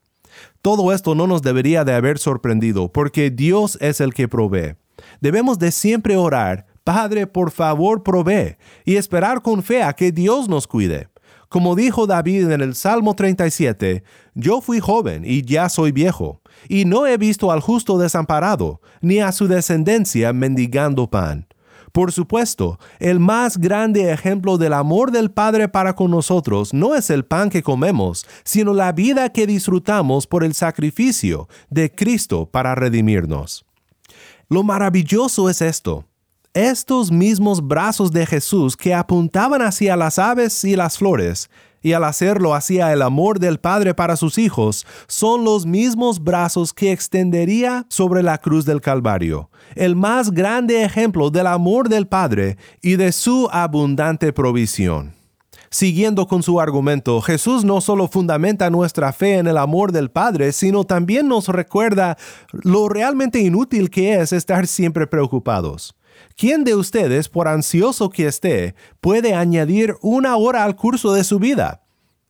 Todo 0.62 0.94
esto 0.94 1.16
no 1.16 1.28
nos 1.28 1.42
debería 1.42 1.84
de 1.84 1.94
haber 1.94 2.20
sorprendido, 2.20 2.92
porque 2.92 3.30
Dios 3.32 3.78
es 3.82 4.00
el 4.00 4.14
que 4.14 4.28
provee. 4.28 4.76
Debemos 5.20 5.60
de 5.60 5.72
siempre 5.72 6.16
orar, 6.16 6.68
Padre, 6.84 7.28
por 7.28 7.52
favor, 7.52 8.04
provee, 8.04 8.56
y 8.86 8.96
esperar 8.96 9.42
con 9.42 9.62
fe 9.62 9.84
a 9.84 9.94
que 9.94 10.12
Dios 10.14 10.48
nos 10.48 10.68
cuide. 10.68 11.10
Como 11.50 11.76
dijo 11.76 12.08
David 12.08 12.52
en 12.52 12.62
el 12.62 12.76
Salmo 12.76 13.16
37, 13.16 14.04
Yo 14.36 14.62
fui 14.62 14.80
joven 14.80 15.24
y 15.26 15.42
ya 15.42 15.68
soy 15.70 15.92
viejo, 15.92 16.42
y 16.70 16.86
no 16.86 17.08
he 17.08 17.18
visto 17.18 17.52
al 17.52 17.62
justo 17.62 17.98
desamparado, 17.98 18.82
ni 19.02 19.20
a 19.20 19.32
su 19.32 19.48
descendencia 19.48 20.32
mendigando 20.34 21.10
pan. 21.10 21.48
Por 21.92 22.12
supuesto, 22.12 22.80
el 23.00 23.20
más 23.20 23.58
grande 23.58 24.12
ejemplo 24.12 24.58
del 24.58 24.74
amor 24.74 25.12
del 25.12 25.32
Padre 25.32 25.68
para 25.68 25.96
con 25.96 26.12
nosotros 26.12 26.74
no 26.74 26.96
es 26.96 27.10
el 27.10 27.26
pan 27.26 27.50
que 27.50 27.64
comemos, 27.64 28.26
sino 28.44 28.74
la 28.74 28.92
vida 28.92 29.30
que 29.30 29.48
disfrutamos 29.48 30.28
por 30.28 30.44
el 30.44 30.54
sacrificio 30.54 31.48
de 31.70 31.92
Cristo 31.92 32.50
para 32.50 32.76
redimirnos. 32.76 33.66
Lo 34.50 34.64
maravilloso 34.64 35.50
es 35.50 35.62
esto. 35.62 36.06
Estos 36.54 37.12
mismos 37.12 37.66
brazos 37.66 38.12
de 38.12 38.26
Jesús 38.26 38.76
que 38.76 38.94
apuntaban 38.94 39.62
hacia 39.62 39.96
las 39.96 40.18
aves 40.18 40.64
y 40.64 40.76
las 40.76 40.98
flores, 40.98 41.50
y 41.82 41.94
al 41.94 42.04
hacerlo 42.04 42.54
hacia 42.54 42.92
el 42.94 43.02
amor 43.02 43.40
del 43.40 43.60
Padre 43.60 43.94
para 43.94 44.16
sus 44.16 44.38
hijos, 44.38 44.86
son 45.08 45.44
los 45.44 45.66
mismos 45.66 46.24
brazos 46.24 46.74
que 46.74 46.92
extendería 46.92 47.86
sobre 47.90 48.24
la 48.24 48.38
cruz 48.38 48.66
del 48.66 48.82
Calvario, 48.82 49.50
el 49.76 49.96
más 49.96 50.32
grande 50.32 50.84
ejemplo 50.84 51.30
del 51.30 51.48
amor 51.48 51.90
del 51.90 52.08
Padre 52.08 52.58
y 52.82 52.96
de 52.96 53.12
su 53.12 53.50
abundante 53.52 54.34
provisión. 54.34 55.18
Siguiendo 55.70 56.28
con 56.28 56.44
su 56.44 56.62
argumento, 56.62 57.22
Jesús 57.22 57.66
no 57.66 57.82
solo 57.82 58.08
fundamenta 58.08 58.70
nuestra 58.70 59.12
fe 59.12 59.38
en 59.38 59.48
el 59.48 59.58
amor 59.58 59.92
del 59.92 60.10
Padre, 60.10 60.54
sino 60.54 60.86
también 60.86 61.28
nos 61.28 61.50
recuerda 61.50 62.18
lo 62.52 62.88
realmente 62.88 63.40
inútil 63.40 63.90
que 63.90 64.16
es 64.16 64.32
estar 64.32 64.66
siempre 64.66 65.08
preocupados. 65.08 65.97
¿Quién 66.36 66.64
de 66.64 66.76
ustedes, 66.76 67.30
por 67.30 67.48
ansioso 67.48 68.10
que 68.10 68.28
esté, 68.28 68.76
puede 69.02 69.34
añadir 69.34 69.96
una 70.02 70.36
hora 70.38 70.64
al 70.64 70.76
curso 70.76 71.14
de 71.14 71.24
su 71.24 71.40
vida? 71.40 71.82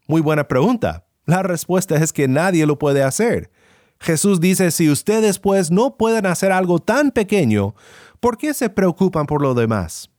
Muy 0.08 0.22
buena 0.22 0.48
pregunta. 0.48 1.06
La 1.26 1.44
respuesta 1.44 1.96
es 1.98 2.14
que 2.14 2.28
nadie 2.28 2.66
lo 2.66 2.80
puede 2.80 3.04
hacer. 3.04 3.52
Jesús 4.00 4.40
dice, 4.40 4.72
si 4.72 4.90
ustedes 4.90 5.40
pues 5.40 5.72
no 5.72 5.98
pueden 5.98 6.26
hacer 6.26 6.52
algo 6.52 6.80
tan 6.80 7.12
pequeño, 7.12 7.76
¿por 8.20 8.38
qué 8.38 8.54
se 8.54 8.70
preocupan 8.70 9.26
por 9.26 9.42
lo 9.42 9.54
demás? 9.54 10.10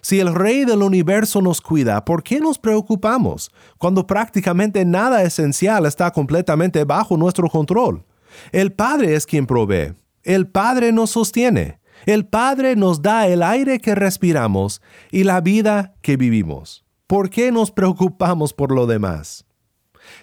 Si 0.00 0.20
el 0.20 0.34
Rey 0.34 0.64
del 0.64 0.82
universo 0.82 1.42
nos 1.42 1.60
cuida, 1.60 2.04
¿por 2.04 2.22
qué 2.22 2.40
nos 2.40 2.58
preocupamos 2.58 3.50
cuando 3.78 4.06
prácticamente 4.06 4.84
nada 4.84 5.22
esencial 5.22 5.86
está 5.86 6.10
completamente 6.10 6.84
bajo 6.84 7.16
nuestro 7.16 7.48
control? 7.48 8.04
El 8.52 8.72
Padre 8.72 9.14
es 9.14 9.26
quien 9.26 9.46
provee. 9.46 9.94
El 10.22 10.48
Padre 10.48 10.92
nos 10.92 11.10
sostiene. 11.10 11.78
El 12.06 12.24
Padre 12.24 12.76
nos 12.76 13.02
da 13.02 13.26
el 13.26 13.42
aire 13.42 13.80
que 13.80 13.96
respiramos 13.96 14.80
y 15.10 15.24
la 15.24 15.40
vida 15.40 15.96
que 16.02 16.16
vivimos. 16.16 16.84
¿Por 17.08 17.30
qué 17.30 17.50
nos 17.50 17.72
preocupamos 17.72 18.52
por 18.52 18.72
lo 18.72 18.86
demás? 18.86 19.44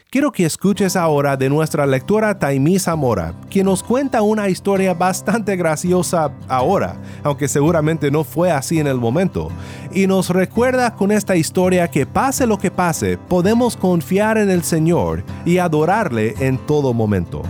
Quiero 0.10 0.32
que 0.32 0.46
escuches 0.46 0.96
ahora 0.96 1.36
de 1.36 1.50
nuestra 1.50 1.86
lectora 1.86 2.39
Taimí 2.39 2.80
Zamora, 2.80 3.34
quien 3.50 3.65
nos 3.65 3.84
cuenta 3.84 4.22
una 4.22 4.48
historia 4.48 4.93
bastante 4.93 5.58
graciosa 5.58 6.32
ahora, 6.48 7.02
aunque 7.22 7.50
seguramente 7.50 8.10
no 8.10 8.24
fue 8.24 8.50
así 8.50 8.80
en 8.80 8.88
el 8.88 8.98
momento, 8.98 9.50
y 9.91 10.08
nos 10.08 10.30
recuerda 10.30 10.96
con 10.96 11.12
esta 11.12 11.36
historia 11.36 11.89
que 11.89 12.06
pase 12.06 12.48
lo 12.48 12.58
que 12.58 12.72
pase, 12.72 13.17
podemos 13.17 13.76
confiar 13.76 14.38
en 14.38 14.50
el 14.50 14.63
Señor 14.63 15.26
y 15.43 15.58
adorarle 15.58 16.34
en 16.39 16.60
todo 16.60 16.93
momento. 16.93 17.41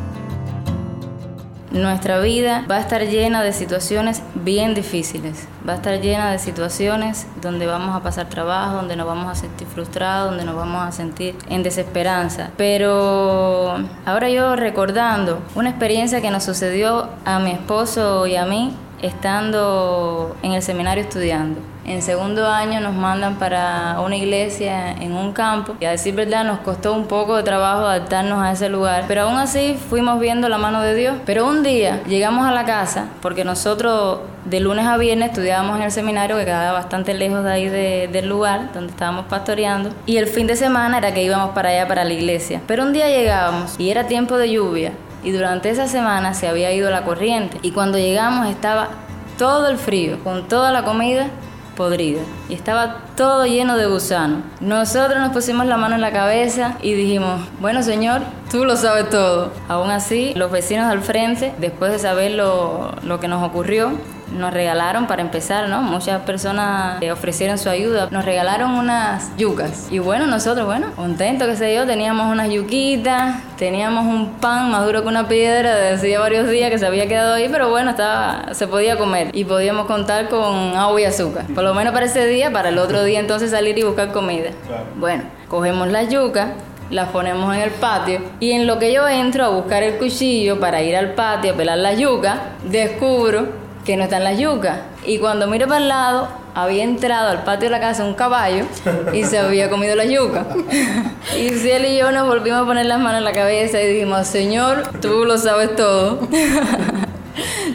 Nuestra 1.73 2.19
vida 2.19 2.63
va 2.69 2.75
a 2.75 2.79
estar 2.81 3.01
llena 3.01 3.41
de 3.41 3.51
situaciones 3.51 4.21
bien 4.35 4.75
difíciles, 4.75 5.47
va 5.67 5.73
a 5.73 5.75
estar 5.77 5.99
llena 5.99 6.31
de 6.31 6.37
situaciones 6.37 7.25
donde 7.41 7.65
vamos 7.65 7.95
a 7.95 8.03
pasar 8.03 8.29
trabajo, 8.29 8.75
donde 8.75 8.95
nos 8.95 9.07
vamos 9.07 9.27
a 9.27 9.33
sentir 9.33 9.67
frustrados, 9.67 10.29
donde 10.29 10.45
nos 10.45 10.55
vamos 10.55 10.87
a 10.87 10.91
sentir 10.91 11.35
en 11.49 11.63
desesperanza. 11.63 12.51
Pero 12.57 13.75
ahora 14.05 14.29
yo 14.29 14.55
recordando 14.55 15.41
una 15.55 15.71
experiencia 15.71 16.21
que 16.21 16.29
nos 16.29 16.43
sucedió 16.43 17.09
a 17.25 17.39
mi 17.39 17.49
esposo 17.49 18.27
y 18.27 18.35
a 18.35 18.45
mí 18.45 18.75
estando 19.01 20.35
en 20.43 20.51
el 20.51 20.61
seminario 20.61 21.03
estudiando. 21.03 21.72
En 21.85 22.01
segundo 22.01 22.47
año 22.47 22.79
nos 22.79 22.93
mandan 22.93 23.35
para 23.35 23.99
una 23.99 24.15
iglesia 24.15 24.93
en 24.93 25.11
un 25.13 25.33
campo 25.33 25.75
y 25.81 25.85
a 25.85 25.91
decir 25.91 26.15
verdad 26.15 26.45
nos 26.45 26.59
costó 26.59 26.93
un 26.93 27.07
poco 27.07 27.35
de 27.35 27.43
trabajo 27.43 27.85
adaptarnos 27.85 28.41
a 28.41 28.53
ese 28.53 28.69
lugar, 28.69 29.03
pero 29.07 29.23
aún 29.23 29.37
así 29.37 29.77
fuimos 29.89 30.19
viendo 30.19 30.47
la 30.47 30.57
mano 30.57 30.81
de 30.81 30.95
Dios. 30.95 31.15
Pero 31.25 31.45
un 31.45 31.61
día 31.61 32.01
llegamos 32.07 32.47
a 32.47 32.51
la 32.51 32.63
casa 32.63 33.07
porque 33.21 33.43
nosotros 33.43 34.19
de 34.45 34.61
lunes 34.61 34.85
a 34.85 34.97
viernes 34.97 35.29
estudiábamos 35.29 35.77
en 35.77 35.83
el 35.83 35.91
seminario 35.91 36.37
que 36.37 36.45
quedaba 36.45 36.71
bastante 36.71 37.13
lejos 37.13 37.43
de 37.43 37.51
ahí 37.51 37.67
del 37.67 38.29
lugar 38.29 38.71
donde 38.73 38.91
estábamos 38.91 39.25
pastoreando 39.25 39.89
y 40.05 40.17
el 40.17 40.27
fin 40.27 40.47
de 40.47 40.55
semana 40.55 40.99
era 40.99 41.13
que 41.13 41.23
íbamos 41.23 41.51
para 41.51 41.69
allá 41.69 41.87
para 41.87 42.05
la 42.05 42.13
iglesia. 42.13 42.61
Pero 42.65 42.83
un 42.83 42.93
día 42.93 43.09
llegábamos 43.09 43.77
y 43.77 43.89
era 43.89 44.07
tiempo 44.07 44.37
de 44.37 44.51
lluvia 44.51 44.93
y 45.21 45.31
durante 45.31 45.69
esa 45.69 45.87
semana 45.87 46.33
se 46.33 46.47
había 46.47 46.71
ido 46.71 46.89
la 46.89 47.03
corriente 47.03 47.57
y 47.61 47.71
cuando 47.71 47.97
llegamos 47.97 48.47
estaba 48.47 48.89
todo 49.37 49.67
el 49.67 49.77
frío 49.77 50.23
con 50.23 50.47
toda 50.47 50.71
la 50.71 50.83
comida 50.83 51.27
podrida 51.75 52.21
y 52.49 52.53
estaba 52.53 52.97
todo 53.15 53.45
lleno 53.45 53.77
de 53.77 53.87
gusanos. 53.87 54.39
Nosotros 54.61 55.19
nos 55.19 55.31
pusimos 55.31 55.65
la 55.65 55.77
mano 55.77 55.95
en 55.95 56.01
la 56.01 56.11
cabeza 56.11 56.77
y 56.81 56.93
dijimos, 56.93 57.41
bueno 57.59 57.83
Señor, 57.83 58.21
tú 58.51 58.65
lo 58.65 58.75
sabes 58.75 59.09
todo. 59.09 59.51
Aún 59.67 59.89
así, 59.91 60.33
los 60.35 60.51
vecinos 60.51 60.85
al 60.85 61.01
frente, 61.01 61.53
después 61.59 61.91
de 61.91 61.99
saber 61.99 62.31
lo, 62.31 62.91
lo 63.03 63.19
que 63.19 63.27
nos 63.27 63.43
ocurrió, 63.43 63.91
nos 64.33 64.53
regalaron 64.53 65.07
para 65.07 65.21
empezar, 65.21 65.69
¿no? 65.69 65.81
Muchas 65.81 66.21
personas 66.21 67.01
ofrecieron 67.11 67.57
su 67.57 67.69
ayuda, 67.69 68.07
nos 68.11 68.25
regalaron 68.25 68.71
unas 68.71 69.35
yucas. 69.37 69.87
Y 69.91 69.99
bueno, 69.99 70.27
nosotros, 70.27 70.65
bueno, 70.65 70.87
contentos 70.95 71.47
que 71.47 71.55
se 71.55 71.73
yo, 71.73 71.85
teníamos 71.85 72.31
unas 72.31 72.49
yuquitas, 72.49 73.41
teníamos 73.57 74.05
un 74.05 74.33
pan 74.39 74.71
más 74.71 74.85
duro 74.85 75.03
que 75.03 75.07
una 75.07 75.27
piedra 75.27 75.75
de 75.75 75.93
hacía 75.93 76.19
varios 76.19 76.49
días 76.49 76.69
que 76.69 76.79
se 76.79 76.85
había 76.85 77.07
quedado 77.07 77.33
ahí, 77.33 77.47
pero 77.49 77.69
bueno, 77.69 77.91
estaba, 77.91 78.53
se 78.53 78.67
podía 78.67 78.97
comer 78.97 79.29
y 79.33 79.45
podíamos 79.45 79.85
contar 79.85 80.29
con 80.29 80.75
agua 80.75 81.01
y 81.01 81.05
azúcar. 81.05 81.45
Por 81.53 81.63
lo 81.63 81.73
menos 81.73 81.93
para 81.93 82.05
ese 82.05 82.25
día, 82.25 82.51
para 82.51 82.69
el 82.69 82.77
otro 82.77 83.03
día 83.03 83.19
entonces 83.19 83.51
salir 83.51 83.77
y 83.77 83.83
buscar 83.83 84.11
comida. 84.11 84.51
Bueno, 84.97 85.23
cogemos 85.47 85.87
las 85.89 86.09
yucas, 86.09 86.49
las 86.89 87.09
ponemos 87.09 87.55
en 87.55 87.61
el 87.61 87.71
patio 87.71 88.21
y 88.39 88.51
en 88.51 88.67
lo 88.67 88.79
que 88.79 88.93
yo 88.93 89.07
entro 89.07 89.45
a 89.45 89.49
buscar 89.49 89.83
el 89.83 89.97
cuchillo 89.97 90.59
para 90.59 90.81
ir 90.81 90.95
al 90.95 91.13
patio 91.13 91.53
a 91.53 91.55
pelar 91.55 91.77
la 91.77 91.93
yuca, 91.93 92.39
descubro 92.63 93.62
que 93.85 93.97
no 93.97 94.03
están 94.03 94.23
las 94.23 94.37
yucas. 94.37 94.79
Y 95.05 95.19
cuando 95.19 95.47
miro 95.47 95.67
para 95.67 95.81
el 95.81 95.87
lado, 95.89 96.27
había 96.55 96.83
entrado 96.83 97.29
al 97.29 97.43
patio 97.43 97.69
de 97.69 97.71
la 97.71 97.79
casa 97.79 98.05
un 98.05 98.13
caballo 98.13 98.65
y 99.13 99.23
se 99.23 99.39
había 99.39 99.69
comido 99.69 99.95
la 99.95 100.05
yuca. 100.05 100.45
y 101.37 101.47
él 101.47 101.85
y 101.85 101.97
yo 101.97 102.11
nos 102.11 102.27
volvimos 102.27 102.61
a 102.61 102.65
poner 102.65 102.85
las 102.85 102.99
manos 102.99 103.19
en 103.19 103.23
la 103.23 103.33
cabeza 103.33 103.81
y 103.81 103.87
dijimos, 103.93 104.27
Señor, 104.27 104.99
tú 105.01 105.25
lo 105.25 105.37
sabes 105.37 105.75
todo. 105.75 106.19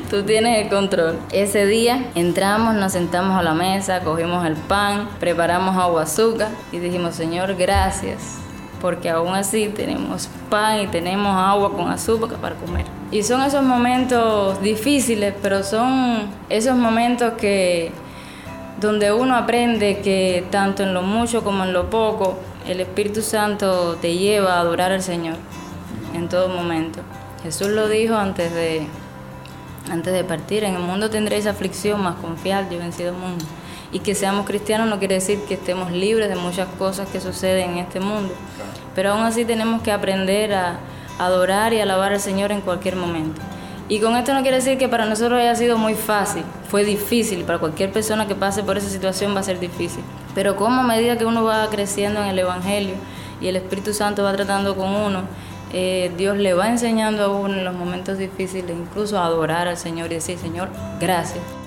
Tú 0.09 0.23
tienes 0.23 0.65
el 0.65 0.71
control. 0.71 1.19
Ese 1.33 1.67
día 1.67 2.07
entramos, 2.15 2.75
nos 2.75 2.93
sentamos 2.93 3.39
a 3.39 3.43
la 3.43 3.53
mesa, 3.53 4.01
cogimos 4.01 4.47
el 4.47 4.55
pan, 4.55 5.07
preparamos 5.21 5.77
agua 5.77 6.05
azúcar 6.05 6.49
y 6.73 6.79
dijimos, 6.79 7.15
Señor, 7.15 7.57
gracias 7.57 8.48
porque 8.81 9.11
aún 9.11 9.35
así 9.35 9.69
tenemos 9.69 10.29
pan 10.49 10.81
y 10.81 10.87
tenemos 10.87 11.35
agua 11.35 11.73
con 11.73 11.91
azúcar 11.91 12.39
para 12.39 12.55
comer. 12.55 12.87
Y 13.11 13.23
son 13.23 13.43
esos 13.43 13.63
momentos 13.63 14.61
difíciles, 14.63 15.35
pero 15.43 15.63
son 15.63 16.29
esos 16.49 16.77
momentos 16.77 17.35
que 17.35 17.91
donde 18.81 19.13
uno 19.13 19.35
aprende 19.35 20.01
que 20.01 20.45
tanto 20.51 20.83
en 20.83 20.95
lo 20.95 21.03
mucho 21.03 21.43
como 21.43 21.65
en 21.65 21.73
lo 21.73 21.91
poco, 21.91 22.39
el 22.67 22.81
Espíritu 22.81 23.23
Santo 23.23 23.97
te 23.97 24.17
lleva 24.17 24.55
a 24.55 24.61
adorar 24.61 24.93
al 24.93 25.03
Señor 25.03 25.37
en 26.15 26.29
todo 26.29 26.49
momento. 26.49 27.01
Jesús 27.43 27.69
lo 27.69 27.89
dijo 27.89 28.15
antes 28.15 28.53
de, 28.53 28.87
antes 29.91 30.13
de 30.13 30.25
partir, 30.25 30.65
en 30.65 30.75
el 30.75 30.83
mundo 30.83 31.11
tendréis 31.11 31.47
aflicción, 31.47 32.03
más 32.03 32.17
confiar, 32.17 32.69
yo 32.69 32.77
he 32.77 32.79
vencido 32.79 33.11
el 33.11 33.17
mundo. 33.17 33.45
Y 33.93 34.01
que 34.01 34.15
seamos 34.15 34.47
cristianos 34.47 34.89
no 34.89 34.99
quiere 34.99 35.15
decir 35.15 35.41
que 35.49 35.55
estemos 35.55 35.91
libres 35.91 36.29
de 36.29 36.37
muchas 36.37 36.69
cosas 36.79 37.09
que 37.09 37.21
suceden 37.21 37.71
en 37.71 37.79
este 37.79 38.01
mundo, 38.01 38.35
pero 38.95 39.13
aún 39.13 39.23
así 39.23 39.45
tenemos 39.45 39.83
que 39.83 39.93
aprender 39.93 40.53
a 40.53 40.79
adorar 41.19 41.73
y 41.73 41.81
alabar 41.81 42.13
al 42.13 42.21
Señor 42.21 42.53
en 42.53 42.61
cualquier 42.61 42.97
momento. 42.97 43.41
Y 43.89 44.01
con 44.01 44.17
esto 44.17 44.35
no 44.35 44.43
quiere 44.43 44.59
decir 44.59 44.77
que 44.77 44.89
para 44.89 45.07
nosotros 45.07 45.41
haya 45.41 45.55
sido 45.55 45.79
muy 45.79 45.95
fácil, 45.95 46.45
fue 46.69 46.85
difícil, 46.85 47.45
para 47.45 47.59
cualquier 47.59 47.91
persona 47.91 48.27
que 48.27 48.35
pase 48.35 48.63
por 48.63 48.77
esa 48.77 48.91
situación 48.91 49.35
va 49.35 49.41
a 49.41 49.43
ser 49.43 49.59
difícil. 49.59 50.05
Pero 50.35 50.57
como 50.57 50.83
a 50.83 50.85
medida 50.85 51.17
que 51.17 51.25
uno 51.25 51.43
va 51.43 51.69
creciendo 51.71 52.23
en 52.23 52.29
el 52.29 52.39
Evangelio 52.39 52.97
y 53.41 53.49
el 53.49 53.57
Espíritu 53.57 53.95
Santo 53.95 54.23
va 54.23 54.35
tratando 54.35 54.77
con 54.77 54.89
uno 54.89 55.23
eh, 55.73 56.11
Dios 56.17 56.37
le 56.39 56.55
va 56.55 56.69
enseñando 56.69 57.25
a 57.25 57.29
uno 57.29 57.55
en 57.55 57.65
los 57.65 57.75
momentos 57.75 58.17
difíciles, 58.17 58.75
incluso 58.77 59.19
a 59.19 59.27
adorar 59.27 59.69
al 59.69 59.77
Señor 59.77 60.11
y 60.11 60.15
decir, 60.15 60.39
Señor, 60.39 60.69
gracias. 60.99 61.58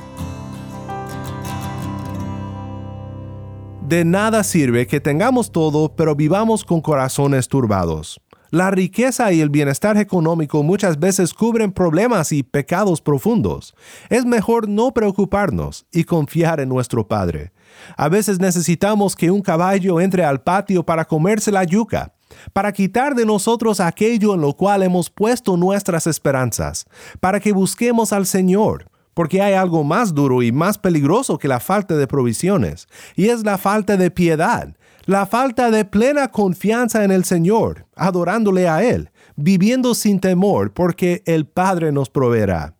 De 3.91 4.05
nada 4.05 4.45
sirve 4.45 4.87
que 4.87 5.01
tengamos 5.01 5.51
todo, 5.51 5.93
pero 5.97 6.15
vivamos 6.15 6.63
con 6.63 6.79
corazones 6.79 7.49
turbados. 7.49 8.21
La 8.49 8.71
riqueza 8.71 9.33
y 9.33 9.41
el 9.41 9.49
bienestar 9.49 9.97
económico 9.97 10.63
muchas 10.63 10.97
veces 10.97 11.33
cubren 11.33 11.73
problemas 11.73 12.31
y 12.31 12.41
pecados 12.41 13.01
profundos. 13.01 13.75
Es 14.09 14.23
mejor 14.23 14.69
no 14.69 14.93
preocuparnos 14.93 15.85
y 15.91 16.05
confiar 16.05 16.61
en 16.61 16.69
nuestro 16.69 17.05
Padre. 17.05 17.51
A 17.97 18.07
veces 18.07 18.39
necesitamos 18.39 19.13
que 19.13 19.29
un 19.29 19.41
caballo 19.41 19.99
entre 19.99 20.23
al 20.23 20.41
patio 20.41 20.85
para 20.85 21.03
comerse 21.03 21.51
la 21.51 21.65
yuca, 21.65 22.13
para 22.53 22.71
quitar 22.71 23.13
de 23.13 23.25
nosotros 23.25 23.81
aquello 23.81 24.35
en 24.35 24.39
lo 24.39 24.53
cual 24.53 24.83
hemos 24.83 25.09
puesto 25.09 25.57
nuestras 25.57 26.07
esperanzas, 26.07 26.85
para 27.19 27.41
que 27.41 27.51
busquemos 27.51 28.13
al 28.13 28.25
Señor, 28.25 28.90
porque 29.13 29.41
hay 29.41 29.53
algo 29.53 29.83
más 29.83 30.13
duro 30.13 30.41
y 30.41 30.51
más 30.51 30.77
peligroso 30.77 31.37
que 31.37 31.47
la 31.47 31.59
falta 31.59 31.95
de 31.95 32.07
provisiones, 32.07 32.87
y 33.15 33.29
es 33.29 33.43
la 33.43 33.57
falta 33.57 33.97
de 33.97 34.11
piedad, 34.11 34.75
la 35.05 35.25
falta 35.25 35.71
de 35.71 35.85
plena 35.85 36.29
confianza 36.29 37.03
en 37.03 37.11
el 37.11 37.23
Señor, 37.23 37.87
adorándole 37.95 38.69
a 38.69 38.83
Él, 38.83 39.09
viviendo 39.35 39.95
sin 39.95 40.19
temor, 40.19 40.73
porque 40.73 41.23
el 41.25 41.45
Padre 41.45 41.91
nos 41.91 42.09
proveerá. 42.09 42.75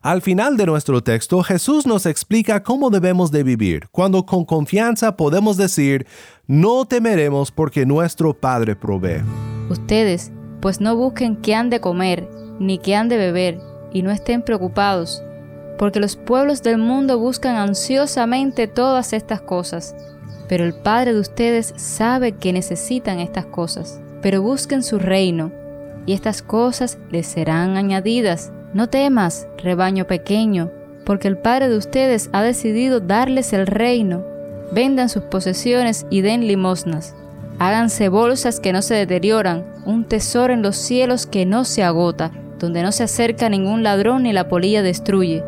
Al 0.00 0.22
final 0.22 0.56
de 0.56 0.66
nuestro 0.66 1.02
texto, 1.02 1.42
Jesús 1.42 1.86
nos 1.86 2.06
explica 2.06 2.62
cómo 2.62 2.88
debemos 2.90 3.32
de 3.32 3.42
vivir, 3.42 3.88
cuando 3.90 4.24
con 4.24 4.44
confianza 4.44 5.16
podemos 5.16 5.56
decir, 5.56 6.06
no 6.46 6.84
temeremos 6.86 7.50
porque 7.50 7.84
nuestro 7.84 8.32
Padre 8.32 8.76
provee. 8.76 9.24
Ustedes, 9.68 10.30
pues 10.60 10.80
no 10.80 10.96
busquen 10.96 11.36
qué 11.36 11.56
han 11.56 11.68
de 11.68 11.80
comer, 11.80 12.30
ni 12.60 12.78
qué 12.78 12.94
han 12.94 13.08
de 13.08 13.16
beber, 13.16 13.58
y 13.92 14.02
no 14.02 14.12
estén 14.12 14.42
preocupados 14.42 15.22
porque 15.78 16.00
los 16.00 16.16
pueblos 16.16 16.62
del 16.62 16.78
mundo 16.78 17.18
buscan 17.18 17.56
ansiosamente 17.56 18.66
todas 18.66 19.12
estas 19.12 19.40
cosas, 19.40 19.94
pero 20.48 20.64
el 20.64 20.74
Padre 20.74 21.12
de 21.12 21.20
ustedes 21.20 21.74
sabe 21.76 22.32
que 22.32 22.52
necesitan 22.52 23.18
estas 23.18 23.46
cosas. 23.46 24.00
Pero 24.22 24.42
busquen 24.42 24.82
su 24.82 24.98
reino, 24.98 25.52
y 26.06 26.12
estas 26.12 26.42
cosas 26.42 26.98
les 27.10 27.26
serán 27.26 27.76
añadidas. 27.76 28.52
No 28.72 28.88
temas, 28.88 29.46
rebaño 29.58 30.06
pequeño, 30.06 30.70
porque 31.04 31.28
el 31.28 31.36
Padre 31.36 31.68
de 31.68 31.76
ustedes 31.76 32.30
ha 32.32 32.42
decidido 32.42 33.00
darles 33.00 33.52
el 33.52 33.66
reino. 33.66 34.24
Vendan 34.72 35.08
sus 35.08 35.24
posesiones 35.24 36.06
y 36.10 36.22
den 36.22 36.46
limosnas. 36.46 37.14
Háganse 37.58 38.08
bolsas 38.08 38.60
que 38.60 38.72
no 38.72 38.82
se 38.82 38.94
deterioran, 38.94 39.64
un 39.84 40.04
tesoro 40.04 40.52
en 40.52 40.62
los 40.62 40.76
cielos 40.76 41.26
que 41.26 41.46
no 41.46 41.64
se 41.64 41.82
agota, 41.84 42.32
donde 42.58 42.82
no 42.82 42.92
se 42.92 43.04
acerca 43.04 43.48
ningún 43.48 43.82
ladrón 43.82 44.24
ni 44.24 44.32
la 44.32 44.48
polilla 44.48 44.82
destruye 44.82 45.42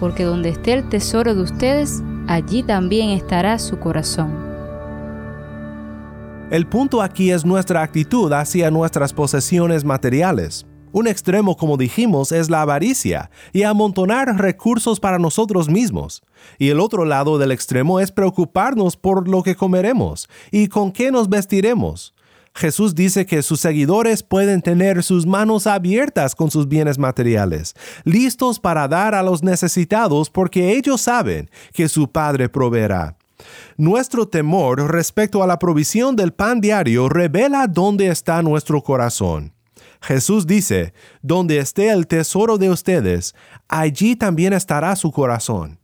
porque 0.00 0.24
donde 0.24 0.48
esté 0.48 0.72
el 0.72 0.88
tesoro 0.88 1.34
de 1.34 1.42
ustedes, 1.42 2.02
allí 2.26 2.62
también 2.62 3.10
estará 3.10 3.58
su 3.58 3.78
corazón. 3.78 4.34
El 6.50 6.66
punto 6.66 7.02
aquí 7.02 7.30
es 7.30 7.44
nuestra 7.44 7.82
actitud 7.82 8.32
hacia 8.32 8.70
nuestras 8.70 9.12
posesiones 9.12 9.84
materiales. 9.84 10.66
Un 10.90 11.06
extremo, 11.06 11.56
como 11.56 11.76
dijimos, 11.76 12.32
es 12.32 12.50
la 12.50 12.62
avaricia 12.62 13.30
y 13.52 13.62
amontonar 13.62 14.36
recursos 14.36 14.98
para 14.98 15.20
nosotros 15.20 15.68
mismos. 15.68 16.22
Y 16.58 16.70
el 16.70 16.80
otro 16.80 17.04
lado 17.04 17.38
del 17.38 17.52
extremo 17.52 18.00
es 18.00 18.10
preocuparnos 18.10 18.96
por 18.96 19.28
lo 19.28 19.44
que 19.44 19.54
comeremos 19.54 20.28
y 20.50 20.66
con 20.66 20.90
qué 20.90 21.12
nos 21.12 21.28
vestiremos. 21.28 22.14
Jesús 22.54 22.94
dice 22.94 23.26
que 23.26 23.42
sus 23.42 23.60
seguidores 23.60 24.22
pueden 24.22 24.60
tener 24.60 25.02
sus 25.02 25.26
manos 25.26 25.66
abiertas 25.66 26.34
con 26.34 26.50
sus 26.50 26.68
bienes 26.68 26.98
materiales, 26.98 27.74
listos 28.04 28.58
para 28.58 28.88
dar 28.88 29.14
a 29.14 29.22
los 29.22 29.42
necesitados 29.42 30.30
porque 30.30 30.76
ellos 30.76 31.00
saben 31.00 31.50
que 31.72 31.88
su 31.88 32.10
Padre 32.10 32.48
proveerá. 32.48 33.16
Nuestro 33.76 34.28
temor 34.28 34.92
respecto 34.92 35.42
a 35.42 35.46
la 35.46 35.58
provisión 35.58 36.16
del 36.16 36.32
pan 36.32 36.60
diario 36.60 37.08
revela 37.08 37.66
dónde 37.66 38.08
está 38.08 38.42
nuestro 38.42 38.82
corazón. 38.82 39.54
Jesús 40.02 40.46
dice, 40.46 40.92
donde 41.22 41.58
esté 41.58 41.90
el 41.90 42.06
tesoro 42.06 42.58
de 42.58 42.70
ustedes, 42.70 43.34
allí 43.68 44.16
también 44.16 44.52
estará 44.52 44.96
su 44.96 45.10
corazón. 45.12 45.79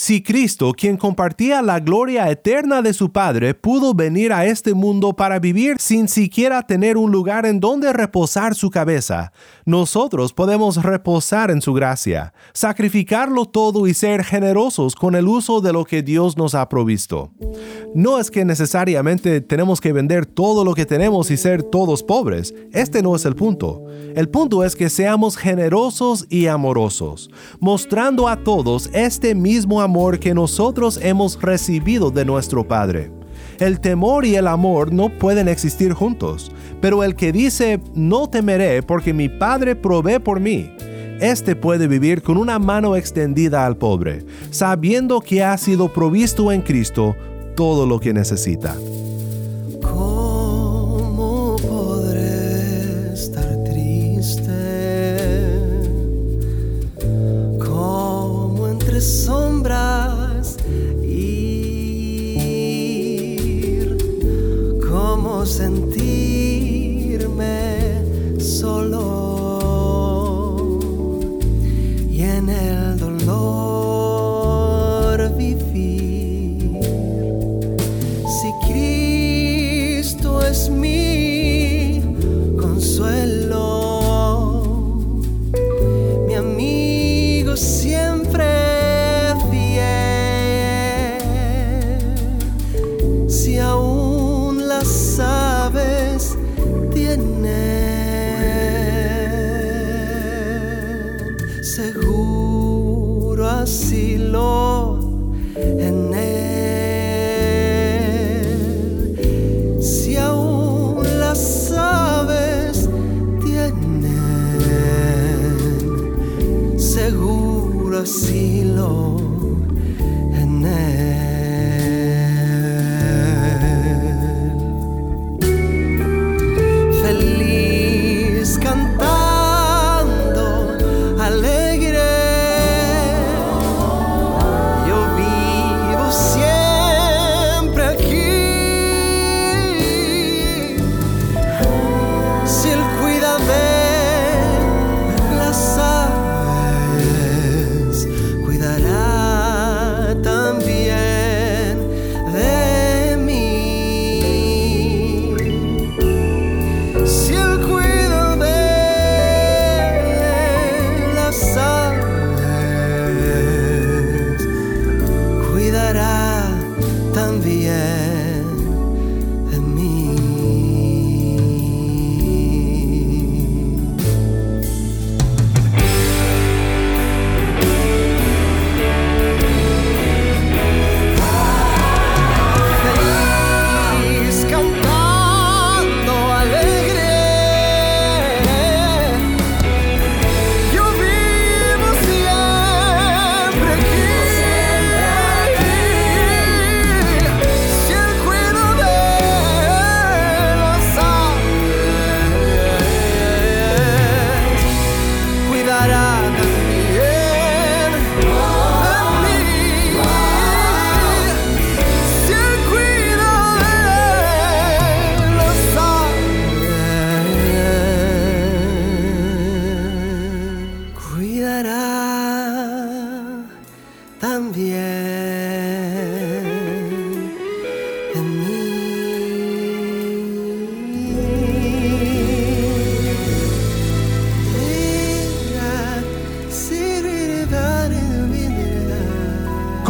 Si 0.00 0.22
Cristo, 0.22 0.74
quien 0.76 0.96
compartía 0.96 1.60
la 1.60 1.80
gloria 1.80 2.30
eterna 2.30 2.82
de 2.82 2.92
su 2.92 3.10
Padre, 3.10 3.52
pudo 3.52 3.94
venir 3.94 4.32
a 4.32 4.46
este 4.46 4.72
mundo 4.72 5.12
para 5.12 5.40
vivir 5.40 5.74
sin 5.80 6.06
siquiera 6.06 6.62
tener 6.62 6.96
un 6.96 7.10
lugar 7.10 7.44
en 7.46 7.58
donde 7.58 7.92
reposar 7.92 8.54
su 8.54 8.70
cabeza, 8.70 9.32
nosotros 9.64 10.32
podemos 10.32 10.80
reposar 10.84 11.50
en 11.50 11.60
su 11.60 11.74
gracia, 11.74 12.32
sacrificarlo 12.52 13.46
todo 13.46 13.88
y 13.88 13.92
ser 13.92 14.22
generosos 14.22 14.94
con 14.94 15.16
el 15.16 15.26
uso 15.26 15.60
de 15.60 15.72
lo 15.72 15.84
que 15.84 16.04
Dios 16.04 16.36
nos 16.36 16.54
ha 16.54 16.68
provisto. 16.68 17.32
No 17.92 18.20
es 18.20 18.30
que 18.30 18.44
necesariamente 18.44 19.40
tenemos 19.40 19.80
que 19.80 19.92
vender 19.92 20.26
todo 20.26 20.64
lo 20.64 20.74
que 20.74 20.86
tenemos 20.86 21.28
y 21.32 21.36
ser 21.36 21.64
todos 21.64 22.04
pobres, 22.04 22.54
este 22.72 23.02
no 23.02 23.16
es 23.16 23.24
el 23.24 23.34
punto. 23.34 23.84
El 24.14 24.28
punto 24.28 24.62
es 24.62 24.76
que 24.76 24.90
seamos 24.90 25.36
generosos 25.36 26.24
y 26.30 26.46
amorosos, 26.46 27.30
mostrando 27.58 28.28
a 28.28 28.44
todos 28.44 28.90
este 28.92 29.34
mismo 29.34 29.80
amor 29.80 29.87
que 30.20 30.34
nosotros 30.34 30.98
hemos 31.02 31.40
recibido 31.40 32.10
de 32.10 32.24
nuestro 32.24 32.66
Padre. 32.66 33.10
El 33.58 33.80
temor 33.80 34.24
y 34.24 34.36
el 34.36 34.46
amor 34.46 34.92
no 34.92 35.08
pueden 35.08 35.48
existir 35.48 35.92
juntos, 35.92 36.52
pero 36.80 37.02
el 37.02 37.14
que 37.14 37.32
dice, 37.32 37.80
no 37.94 38.28
temeré 38.28 38.82
porque 38.82 39.12
mi 39.12 39.28
Padre 39.28 39.74
provee 39.74 40.18
por 40.18 40.40
mí, 40.40 40.70
este 41.20 41.56
puede 41.56 41.88
vivir 41.88 42.22
con 42.22 42.36
una 42.36 42.60
mano 42.60 42.94
extendida 42.94 43.66
al 43.66 43.76
pobre, 43.76 44.24
sabiendo 44.50 45.20
que 45.20 45.42
ha 45.42 45.56
sido 45.58 45.92
provisto 45.92 46.52
en 46.52 46.62
Cristo 46.62 47.16
todo 47.56 47.86
lo 47.86 47.98
que 47.98 48.12
necesita. 48.12 48.76
Cómo 65.38 65.46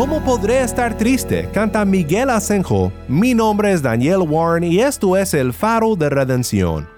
¿Cómo 0.08 0.24
podré 0.24 0.62
estar 0.62 0.96
triste? 0.96 1.50
Canta 1.52 1.84
Miguel 1.84 2.30
Asenjo. 2.30 2.90
Mi 3.08 3.34
nombre 3.34 3.72
es 3.72 3.82
Daniel 3.82 4.20
Warren 4.26 4.64
y 4.64 4.78
esto 4.80 5.18
es 5.18 5.34
El 5.34 5.52
Faro 5.52 5.96
de 5.96 6.08
Redención. 6.08 6.88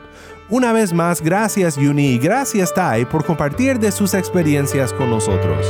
Una 0.49 0.73
vez 0.73 0.93
más, 0.93 1.21
gracias 1.21 1.75
Yuni 1.75 2.11
y 2.11 2.19
gracias 2.19 2.73
Tai 2.73 3.05
por 3.07 3.25
compartir 3.25 3.81
de 3.81 3.91
sus 3.91 4.15
experiencias 4.15 4.93
con 4.93 5.11
nosotros. 5.11 5.67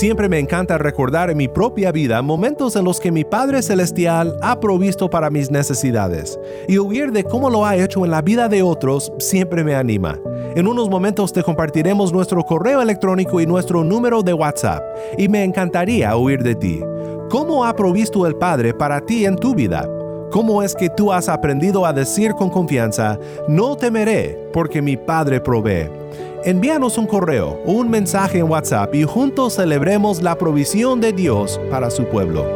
Siempre 0.00 0.30
me 0.30 0.38
encanta 0.38 0.78
recordar 0.78 1.28
en 1.28 1.36
mi 1.36 1.46
propia 1.46 1.92
vida 1.92 2.22
momentos 2.22 2.74
en 2.74 2.86
los 2.86 2.98
que 2.98 3.12
mi 3.12 3.22
Padre 3.22 3.60
Celestial 3.60 4.34
ha 4.40 4.58
provisto 4.58 5.10
para 5.10 5.28
mis 5.28 5.50
necesidades 5.50 6.40
y 6.66 6.78
oír 6.78 7.12
de 7.12 7.22
cómo 7.22 7.50
lo 7.50 7.66
ha 7.66 7.76
hecho 7.76 8.06
en 8.06 8.10
la 8.10 8.22
vida 8.22 8.48
de 8.48 8.62
otros 8.62 9.12
siempre 9.18 9.62
me 9.62 9.74
anima. 9.74 10.18
En 10.56 10.66
unos 10.66 10.88
momentos 10.88 11.34
te 11.34 11.42
compartiremos 11.42 12.14
nuestro 12.14 12.42
correo 12.44 12.80
electrónico 12.80 13.42
y 13.42 13.46
nuestro 13.46 13.84
número 13.84 14.22
de 14.22 14.32
WhatsApp 14.32 14.82
y 15.18 15.28
me 15.28 15.44
encantaría 15.44 16.16
oír 16.16 16.42
de 16.42 16.54
ti. 16.54 16.80
¿Cómo 17.28 17.66
ha 17.66 17.76
provisto 17.76 18.26
el 18.26 18.36
Padre 18.36 18.72
para 18.72 19.02
ti 19.02 19.26
en 19.26 19.36
tu 19.36 19.54
vida? 19.54 19.86
¿Cómo 20.30 20.62
es 20.62 20.74
que 20.74 20.88
tú 20.88 21.12
has 21.12 21.28
aprendido 21.28 21.84
a 21.84 21.92
decir 21.92 22.32
con 22.32 22.48
confianza, 22.48 23.18
no 23.48 23.76
temeré 23.76 24.48
porque 24.54 24.80
mi 24.80 24.96
Padre 24.96 25.42
provee? 25.42 25.99
Envíanos 26.42 26.96
un 26.96 27.06
correo 27.06 27.60
o 27.66 27.72
un 27.72 27.90
mensaje 27.90 28.38
en 28.38 28.48
WhatsApp 28.48 28.94
y 28.94 29.02
juntos 29.02 29.56
celebremos 29.56 30.22
la 30.22 30.38
provisión 30.38 30.98
de 30.98 31.12
Dios 31.12 31.60
para 31.70 31.90
su 31.90 32.06
pueblo. 32.06 32.46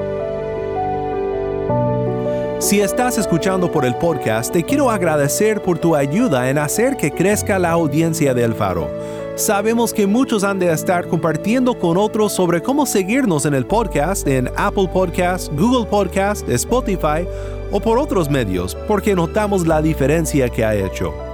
Si 2.61 2.81
estás 2.81 3.19
escuchando 3.19 3.71
por 3.71 3.85
el 3.85 3.95
podcast, 3.97 4.51
te 4.55 4.63
quiero 4.63 4.89
agradecer 4.89 5.61
por 5.61 5.79
tu 5.79 5.95
ayuda 5.95 6.49
en 6.49 6.57
hacer 6.57 6.97
que 6.97 7.11
crezca 7.11 7.59
la 7.59 7.73
audiencia 7.73 8.33
de 8.33 8.45
El 8.45 8.55
Faro. 8.55 8.89
Sabemos 9.37 9.93
que 9.93 10.07
muchos 10.07 10.45
han 10.45 10.59
de 10.59 10.73
estar 10.73 11.07
compartiendo 11.07 11.79
con 11.79 11.99
otros 11.99 12.33
sobre 12.33 12.63
cómo 12.63 12.87
seguirnos 12.87 13.45
en 13.45 13.53
el 13.53 13.67
podcast 13.67 14.27
en 14.27 14.49
Apple 14.57 14.89
Podcast, 14.91 15.53
Google 15.53 15.85
Podcast, 15.85 16.49
Spotify 16.49 17.29
o 17.71 17.81
por 17.81 17.99
otros 17.99 18.31
medios, 18.31 18.75
porque 18.89 19.15
notamos 19.15 19.67
la 19.67 19.83
diferencia 19.83 20.49
que 20.49 20.65
ha 20.65 20.75
hecho. 20.75 21.34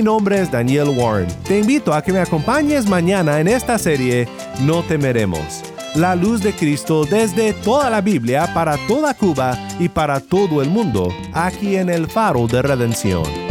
Mi 0.00 0.04
nombre 0.04 0.40
es 0.40 0.50
Daniel 0.50 0.88
Warren. 0.96 1.28
Te 1.44 1.58
invito 1.58 1.92
a 1.92 2.00
que 2.00 2.10
me 2.10 2.20
acompañes 2.20 2.86
mañana 2.86 3.38
en 3.38 3.46
esta 3.46 3.78
serie 3.78 4.26
No 4.62 4.82
temeremos. 4.82 5.62
La 5.94 6.16
luz 6.16 6.40
de 6.40 6.54
Cristo 6.54 7.04
desde 7.04 7.52
toda 7.52 7.90
la 7.90 8.00
Biblia 8.00 8.50
para 8.54 8.78
toda 8.88 9.12
Cuba 9.12 9.58
y 9.78 9.90
para 9.90 10.18
todo 10.20 10.62
el 10.62 10.70
mundo, 10.70 11.12
aquí 11.34 11.76
en 11.76 11.90
el 11.90 12.06
Faro 12.06 12.46
de 12.46 12.62
Redención. 12.62 13.49